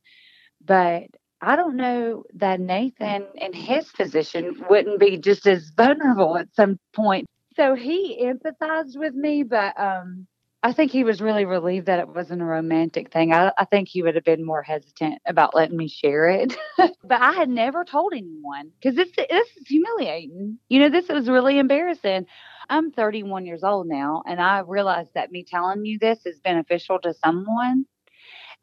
But 0.64 1.06
I 1.42 1.56
don't 1.56 1.76
know 1.76 2.24
that 2.36 2.60
Nathan 2.60 3.28
in 3.36 3.54
his 3.54 3.90
position 3.92 4.64
wouldn't 4.70 5.00
be 5.00 5.18
just 5.18 5.46
as 5.48 5.70
vulnerable 5.78 6.38
at 6.38 6.54
some 6.56 6.80
point. 6.94 7.26
So 7.56 7.76
he 7.76 8.24
empathized 8.26 8.98
with 8.98 9.14
me, 9.14 9.44
but 9.44 9.80
um 9.80 10.28
I 10.66 10.72
think 10.72 10.92
he 10.92 11.04
was 11.04 11.22
really 11.22 11.44
relieved 11.44 11.88
that 11.88 12.00
it 12.00 12.08
wasn't 12.08 12.42
a 12.42 12.46
romantic 12.46 13.12
thing. 13.12 13.34
I, 13.34 13.52
I 13.58 13.66
think 13.66 13.90
he 13.90 14.02
would 14.02 14.16
have 14.16 14.24
been 14.24 14.46
more 14.46 14.64
hesitant 14.64 15.22
about 15.28 15.54
letting 15.54 15.76
me 15.76 15.90
share 15.90 16.30
it. 16.30 16.56
but 16.78 17.22
I 17.22 17.34
had 17.34 17.50
never 17.50 17.84
told 17.84 18.14
anyone 18.14 18.72
because 18.82 18.96
this 18.96 19.10
this 19.18 19.48
is 19.58 19.68
humiliating. 19.68 20.58
You 20.70 20.80
know, 20.80 20.90
this 20.90 21.10
was 21.10 21.28
really 21.28 21.60
embarrassing. 21.60 22.28
I'm 22.70 22.92
31 22.92 23.46
years 23.46 23.62
old 23.62 23.88
now, 23.88 24.24
and 24.26 24.40
I 24.40 24.60
realize 24.60 25.08
that 25.16 25.34
me 25.34 25.44
telling 25.44 25.84
you 25.84 26.00
this 26.00 26.26
is 26.26 26.40
beneficial 26.40 26.98
to 27.00 27.14
someone. 27.14 27.86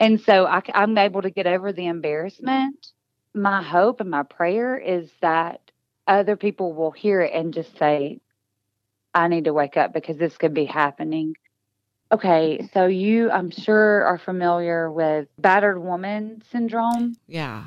And 0.01 0.19
so 0.23 0.47
I, 0.47 0.63
I'm 0.73 0.97
able 0.97 1.21
to 1.21 1.31
get 1.31 1.47
over 1.47 1.71
the 1.71 1.87
embarrassment. 1.87 2.87
My 3.35 3.63
hope 3.63 4.01
and 4.01 4.11
my 4.11 4.23
prayer 4.23 4.79
is 4.79 5.11
that 5.21 5.61
other 6.07 6.37
people 6.37 6.73
will 6.73 6.93
hear 6.93 7.21
it 7.21 7.35
and 7.35 7.53
just 7.53 7.77
say, 7.79 8.21
I 9.13 9.29
need 9.29 9.45
to 9.45 9.53
wake 9.53 9.77
up 9.77 9.93
because 9.93 10.17
this 10.17 10.39
could 10.39 10.55
be 10.55 10.65
happening 10.65 11.35
Okay, 12.13 12.69
so 12.75 12.87
you, 12.87 13.31
I'm 13.31 13.51
sure, 13.51 14.05
are 14.05 14.19
familiar 14.19 14.91
with 14.91 15.29
battered 15.39 15.81
woman 15.83 16.43
syndrome. 16.51 17.15
Yeah. 17.29 17.65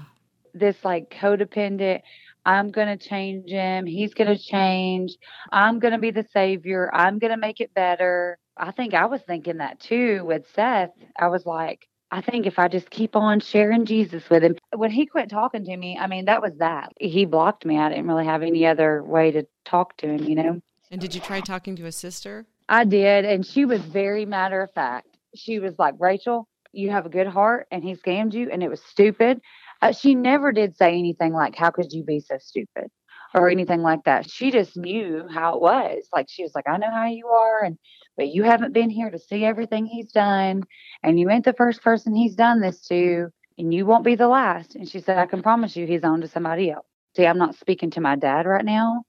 This 0.54 0.76
like 0.84 1.10
codependent, 1.10 2.02
I'm 2.46 2.72
going 2.72 2.98
to 2.98 2.98
change 2.98 3.50
him. 3.50 3.86
He's 3.86 4.14
going 4.14 4.36
to 4.36 4.38
change. 4.38 5.16
I'm 5.52 5.80
going 5.80 5.94
to 5.94 5.98
be 5.98 6.12
the 6.12 6.26
savior. 6.34 6.94
I'm 6.94 7.20
going 7.20 7.32
to 7.32 7.38
make 7.38 7.62
it 7.62 7.74
better. 7.74 8.38
I 8.58 8.72
think 8.72 8.94
I 8.94 9.06
was 9.06 9.22
thinking 9.22 9.58
that 9.58 9.80
too 9.80 10.24
with 10.26 10.44
Seth. 10.54 10.92
I 11.18 11.28
was 11.28 11.46
like, 11.46 11.88
I 12.12 12.22
think 12.22 12.46
if 12.46 12.60
I 12.60 12.68
just 12.68 12.90
keep 12.90 13.16
on 13.16 13.40
sharing 13.40 13.86
Jesus 13.86 14.30
with 14.30 14.44
him, 14.44 14.58
when 14.76 14.92
he 14.92 15.08
quit 15.08 15.30
talking 15.30 15.64
to 15.64 15.76
me, 15.76 15.98
I 15.98 16.06
mean, 16.08 16.26
that 16.26 16.42
was 16.42 16.54
that. 16.58 16.92
He 17.00 17.26
blocked 17.26 17.66
me. 17.66 17.80
I 17.80 17.90
didn't 17.90 18.08
really 18.08 18.26
have 18.26 18.44
any 18.44 18.68
other 18.68 19.02
way 19.02 19.32
to 19.32 19.48
talk 19.66 19.98
to 19.98 20.08
him, 20.08 20.24
you 20.26 20.36
know? 20.36 20.62
And 20.92 21.02
did 21.02 21.16
you 21.16 21.22
try 21.22 21.40
talking 21.40 21.76
to 21.78 21.86
his 21.86 21.96
sister? 21.96 22.46
I 22.70 22.86
did, 22.86 23.26
and 23.26 23.46
she 23.46 23.66
was 23.66 23.82
very 23.82 24.26
matter 24.26 24.62
of 24.62 24.74
fact. 24.74 25.08
She 25.36 25.60
was 25.60 25.78
like, 25.78 25.96
Rachel, 26.00 26.48
you 26.72 26.92
have 26.92 27.06
a 27.06 27.10
good 27.10 27.28
heart, 27.28 27.68
and 27.72 27.84
he 27.84 27.96
scammed 27.96 28.34
you, 28.34 28.50
and 28.52 28.64
it 28.64 28.70
was 28.70 28.82
stupid. 28.82 29.42
Uh, 29.82 29.92
she 29.92 30.16
never 30.16 30.52
did 30.52 30.76
say 30.78 30.98
anything 30.98 31.34
like, 31.34 31.56
How 31.56 31.72
could 31.72 31.92
you 31.92 32.04
be 32.04 32.20
so 32.20 32.38
stupid? 32.40 32.90
or 33.34 33.50
anything 33.50 33.82
like 33.82 34.04
that. 34.06 34.30
She 34.30 34.52
just 34.52 34.78
knew 34.78 35.28
how 35.32 35.56
it 35.56 35.62
was. 35.62 36.08
Like 36.14 36.28
she 36.30 36.44
was 36.44 36.54
like, 36.54 36.68
I 36.68 36.78
know 36.78 36.92
how 36.92 37.08
you 37.08 37.28
are, 37.28 37.64
and 37.64 37.78
but 38.16 38.30
you 38.30 38.44
haven't 38.44 38.74
been 38.74 38.90
here 38.90 39.10
to 39.10 39.20
see 39.20 39.44
everything 39.44 39.86
he's 39.86 40.12
done, 40.12 40.64
and 41.02 41.20
you 41.20 41.30
ain't 41.30 41.46
the 41.46 41.54
first 41.54 41.82
person 41.82 42.16
he's 42.16 42.36
done 42.36 42.62
this 42.62 42.82
to, 42.88 43.30
and 43.58 43.74
you 43.74 43.86
won't 43.86 44.06
be 44.06 44.16
the 44.16 44.28
last. 44.28 44.76
And 44.76 44.88
she 44.88 45.00
said, 45.00 45.18
I 45.18 45.26
can 45.26 45.42
promise 45.42 45.76
you 45.76 45.88
he's 45.88 46.04
on 46.04 46.22
to 46.22 46.28
somebody 46.28 46.72
else. 46.72 46.86
See, 47.16 47.26
I'm 47.26 47.38
not 47.38 47.56
speaking 47.56 47.92
to 47.92 48.02
my 48.02 48.16
dad 48.16 48.46
right 48.46 48.66
now, 48.66 49.04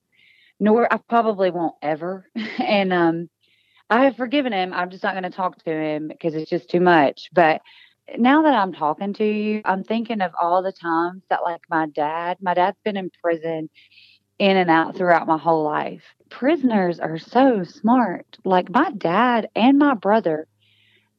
nor 0.61 0.93
I 0.93 0.99
probably 1.09 1.51
won't 1.51 1.75
ever. 1.83 2.27
and 2.59 2.93
um 2.93 3.29
I 3.95 4.07
have 4.07 4.17
forgiven 4.17 4.53
him. 4.53 4.73
I'm 4.73 4.91
just 4.91 5.05
not 5.05 5.15
going 5.15 5.23
to 5.23 5.31
talk 5.31 5.63
to 5.63 5.71
him 5.71 6.09
because 6.09 6.35
it's 6.35 6.51
just 6.51 6.69
too 6.69 6.81
much. 6.81 7.31
But 7.33 7.63
now 8.19 8.43
that 8.43 8.53
I'm 8.53 8.73
talking 8.73 9.13
to 9.15 9.25
you, 9.25 9.63
I'm 9.65 9.85
thinking 9.85 10.21
of 10.21 10.33
all 10.41 10.65
the 10.65 10.73
times 10.73 11.23
that, 11.31 11.45
like, 11.45 11.61
my 11.71 11.87
dad, 11.87 12.39
my 12.41 12.55
dad's 12.55 12.81
been 12.85 12.97
in 12.97 13.09
prison 13.23 13.71
in 14.41 14.57
and 14.57 14.69
out 14.69 14.97
throughout 14.97 15.29
my 15.29 15.39
whole 15.39 15.63
life. 15.63 16.03
Prisoners 16.29 16.99
are 16.99 17.19
so 17.19 17.63
smart. 17.63 18.27
Like, 18.45 18.69
my 18.69 18.91
dad 18.91 19.49
and 19.55 19.79
my 19.79 19.95
brother, 19.95 20.49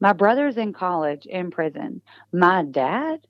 my 0.01 0.11
brother's 0.11 0.57
in 0.57 0.73
college 0.73 1.25
in 1.25 1.51
prison. 1.51 2.01
My 2.33 2.65
dad 2.65 3.25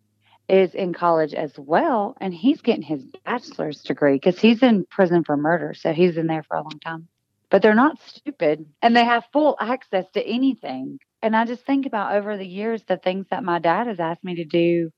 is 0.49 0.73
in 0.73 0.91
college 0.91 1.35
as 1.35 1.53
well, 1.55 2.17
and 2.19 2.33
he's 2.33 2.61
getting 2.61 2.81
his 2.81 3.03
bachelor's 3.24 3.83
degree 3.83 4.15
because 4.15 4.39
he's 4.39 4.63
in 4.63 4.87
prison 4.89 5.24
for 5.24 5.37
murder. 5.37 5.75
So 5.75 5.93
he's 5.93 6.17
in 6.17 6.25
there 6.25 6.41
for 6.41 6.57
a 6.57 6.63
long 6.63 6.79
time 6.83 7.09
but 7.55 7.61
they're 7.61 7.74
not 7.74 7.98
stupid 8.05 8.65
and 8.81 8.94
they 8.94 9.05
have 9.05 9.24
full 9.31 9.55
access 9.61 10.03
to 10.13 10.22
anything. 10.22 11.00
And 11.22 11.33
I 11.33 11.46
just 11.46 11.65
think 11.65 11.85
about 11.85 12.13
over 12.13 12.35
the 12.35 12.46
years 12.46 12.83
the 12.85 12.98
things 12.98 13.27
that 13.31 13.46
my 13.46 13.59
dad 13.59 13.87
has 13.87 13.98
asked 13.98 14.25
me 14.25 14.35
to 14.35 14.44
do. 14.44 14.89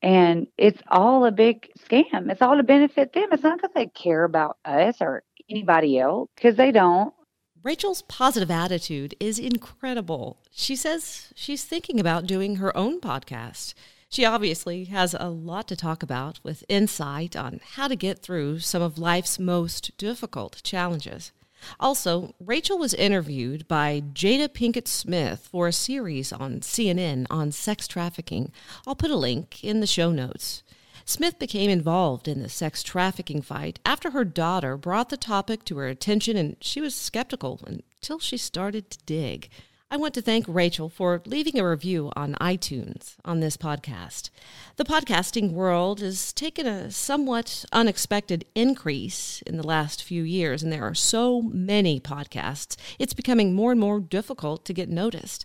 And 0.00 0.46
it's 0.56 0.80
all 0.86 1.24
a 1.24 1.32
big 1.32 1.68
scam. 1.80 2.30
It's 2.30 2.42
all 2.42 2.56
to 2.56 2.62
benefit 2.62 3.12
them. 3.12 3.30
It's 3.32 3.42
not 3.42 3.58
because 3.58 3.74
they 3.74 3.88
care 3.88 4.22
about 4.22 4.56
us 4.64 4.98
or 5.00 5.24
anybody 5.50 5.98
else, 5.98 6.28
because 6.36 6.54
they 6.54 6.70
don't. 6.70 7.12
Rachel's 7.60 8.02
positive 8.02 8.52
attitude 8.52 9.16
is 9.18 9.40
incredible. 9.40 10.38
She 10.52 10.76
says 10.76 11.32
she's 11.34 11.64
thinking 11.64 11.98
about 11.98 12.28
doing 12.28 12.54
her 12.56 12.76
own 12.76 13.00
podcast. 13.00 13.74
She 14.08 14.24
obviously 14.24 14.84
has 14.84 15.16
a 15.18 15.28
lot 15.28 15.66
to 15.66 15.74
talk 15.74 16.04
about 16.04 16.38
with 16.44 16.62
insight 16.68 17.34
on 17.34 17.58
how 17.72 17.88
to 17.88 17.96
get 17.96 18.20
through 18.20 18.60
some 18.60 18.80
of 18.80 18.96
life's 18.96 19.40
most 19.40 19.90
difficult 19.98 20.60
challenges. 20.62 21.32
Also, 21.78 22.34
Rachel 22.40 22.78
was 22.78 22.94
interviewed 22.94 23.68
by 23.68 24.00
Jada 24.12 24.48
Pinkett 24.48 24.88
Smith 24.88 25.48
for 25.50 25.68
a 25.68 25.72
series 25.72 26.32
on 26.32 26.60
CNN 26.60 27.26
on 27.30 27.52
sex 27.52 27.86
trafficking. 27.86 28.52
I'll 28.86 28.94
put 28.94 29.10
a 29.10 29.16
link 29.16 29.62
in 29.62 29.80
the 29.80 29.86
show 29.86 30.10
notes. 30.10 30.62
Smith 31.04 31.38
became 31.38 31.70
involved 31.70 32.28
in 32.28 32.42
the 32.42 32.48
sex 32.48 32.82
trafficking 32.82 33.42
fight 33.42 33.80
after 33.84 34.10
her 34.10 34.24
daughter 34.24 34.76
brought 34.76 35.08
the 35.08 35.16
topic 35.16 35.64
to 35.64 35.76
her 35.78 35.88
attention 35.88 36.36
and 36.36 36.56
she 36.60 36.80
was 36.80 36.94
skeptical 36.94 37.60
until 37.66 38.18
she 38.18 38.36
started 38.36 38.90
to 38.90 38.98
dig. 39.06 39.48
I 39.92 39.96
want 39.96 40.14
to 40.14 40.22
thank 40.22 40.44
Rachel 40.46 40.88
for 40.88 41.20
leaving 41.26 41.58
a 41.58 41.68
review 41.68 42.12
on 42.14 42.36
iTunes 42.40 43.16
on 43.24 43.40
this 43.40 43.56
podcast. 43.56 44.30
The 44.76 44.84
podcasting 44.84 45.50
world 45.50 45.98
has 45.98 46.32
taken 46.32 46.64
a 46.64 46.92
somewhat 46.92 47.64
unexpected 47.72 48.44
increase 48.54 49.42
in 49.48 49.56
the 49.56 49.66
last 49.66 50.04
few 50.04 50.22
years, 50.22 50.62
and 50.62 50.72
there 50.72 50.84
are 50.84 50.94
so 50.94 51.42
many 51.42 51.98
podcasts, 51.98 52.76
it's 53.00 53.14
becoming 53.14 53.52
more 53.52 53.72
and 53.72 53.80
more 53.80 53.98
difficult 53.98 54.64
to 54.66 54.72
get 54.72 54.88
noticed. 54.88 55.44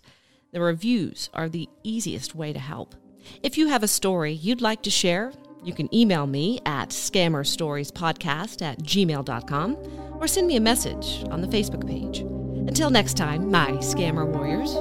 The 0.52 0.60
reviews 0.60 1.28
are 1.34 1.48
the 1.48 1.68
easiest 1.82 2.36
way 2.36 2.52
to 2.52 2.60
help. 2.60 2.94
If 3.42 3.58
you 3.58 3.66
have 3.66 3.82
a 3.82 3.88
story 3.88 4.32
you'd 4.32 4.62
like 4.62 4.82
to 4.82 4.90
share, 4.90 5.32
you 5.64 5.72
can 5.72 5.92
email 5.92 6.28
me 6.28 6.60
at 6.64 6.90
scammerstoriespodcast 6.90 8.62
at 8.62 8.78
gmail.com 8.78 9.76
or 10.20 10.28
send 10.28 10.46
me 10.46 10.54
a 10.54 10.60
message 10.60 11.24
on 11.32 11.40
the 11.40 11.48
Facebook 11.48 11.84
page. 11.84 12.24
Until 12.68 12.90
next 12.90 13.14
time, 13.14 13.50
my 13.50 13.70
scammer 13.78 14.26
warriors. 14.26 14.74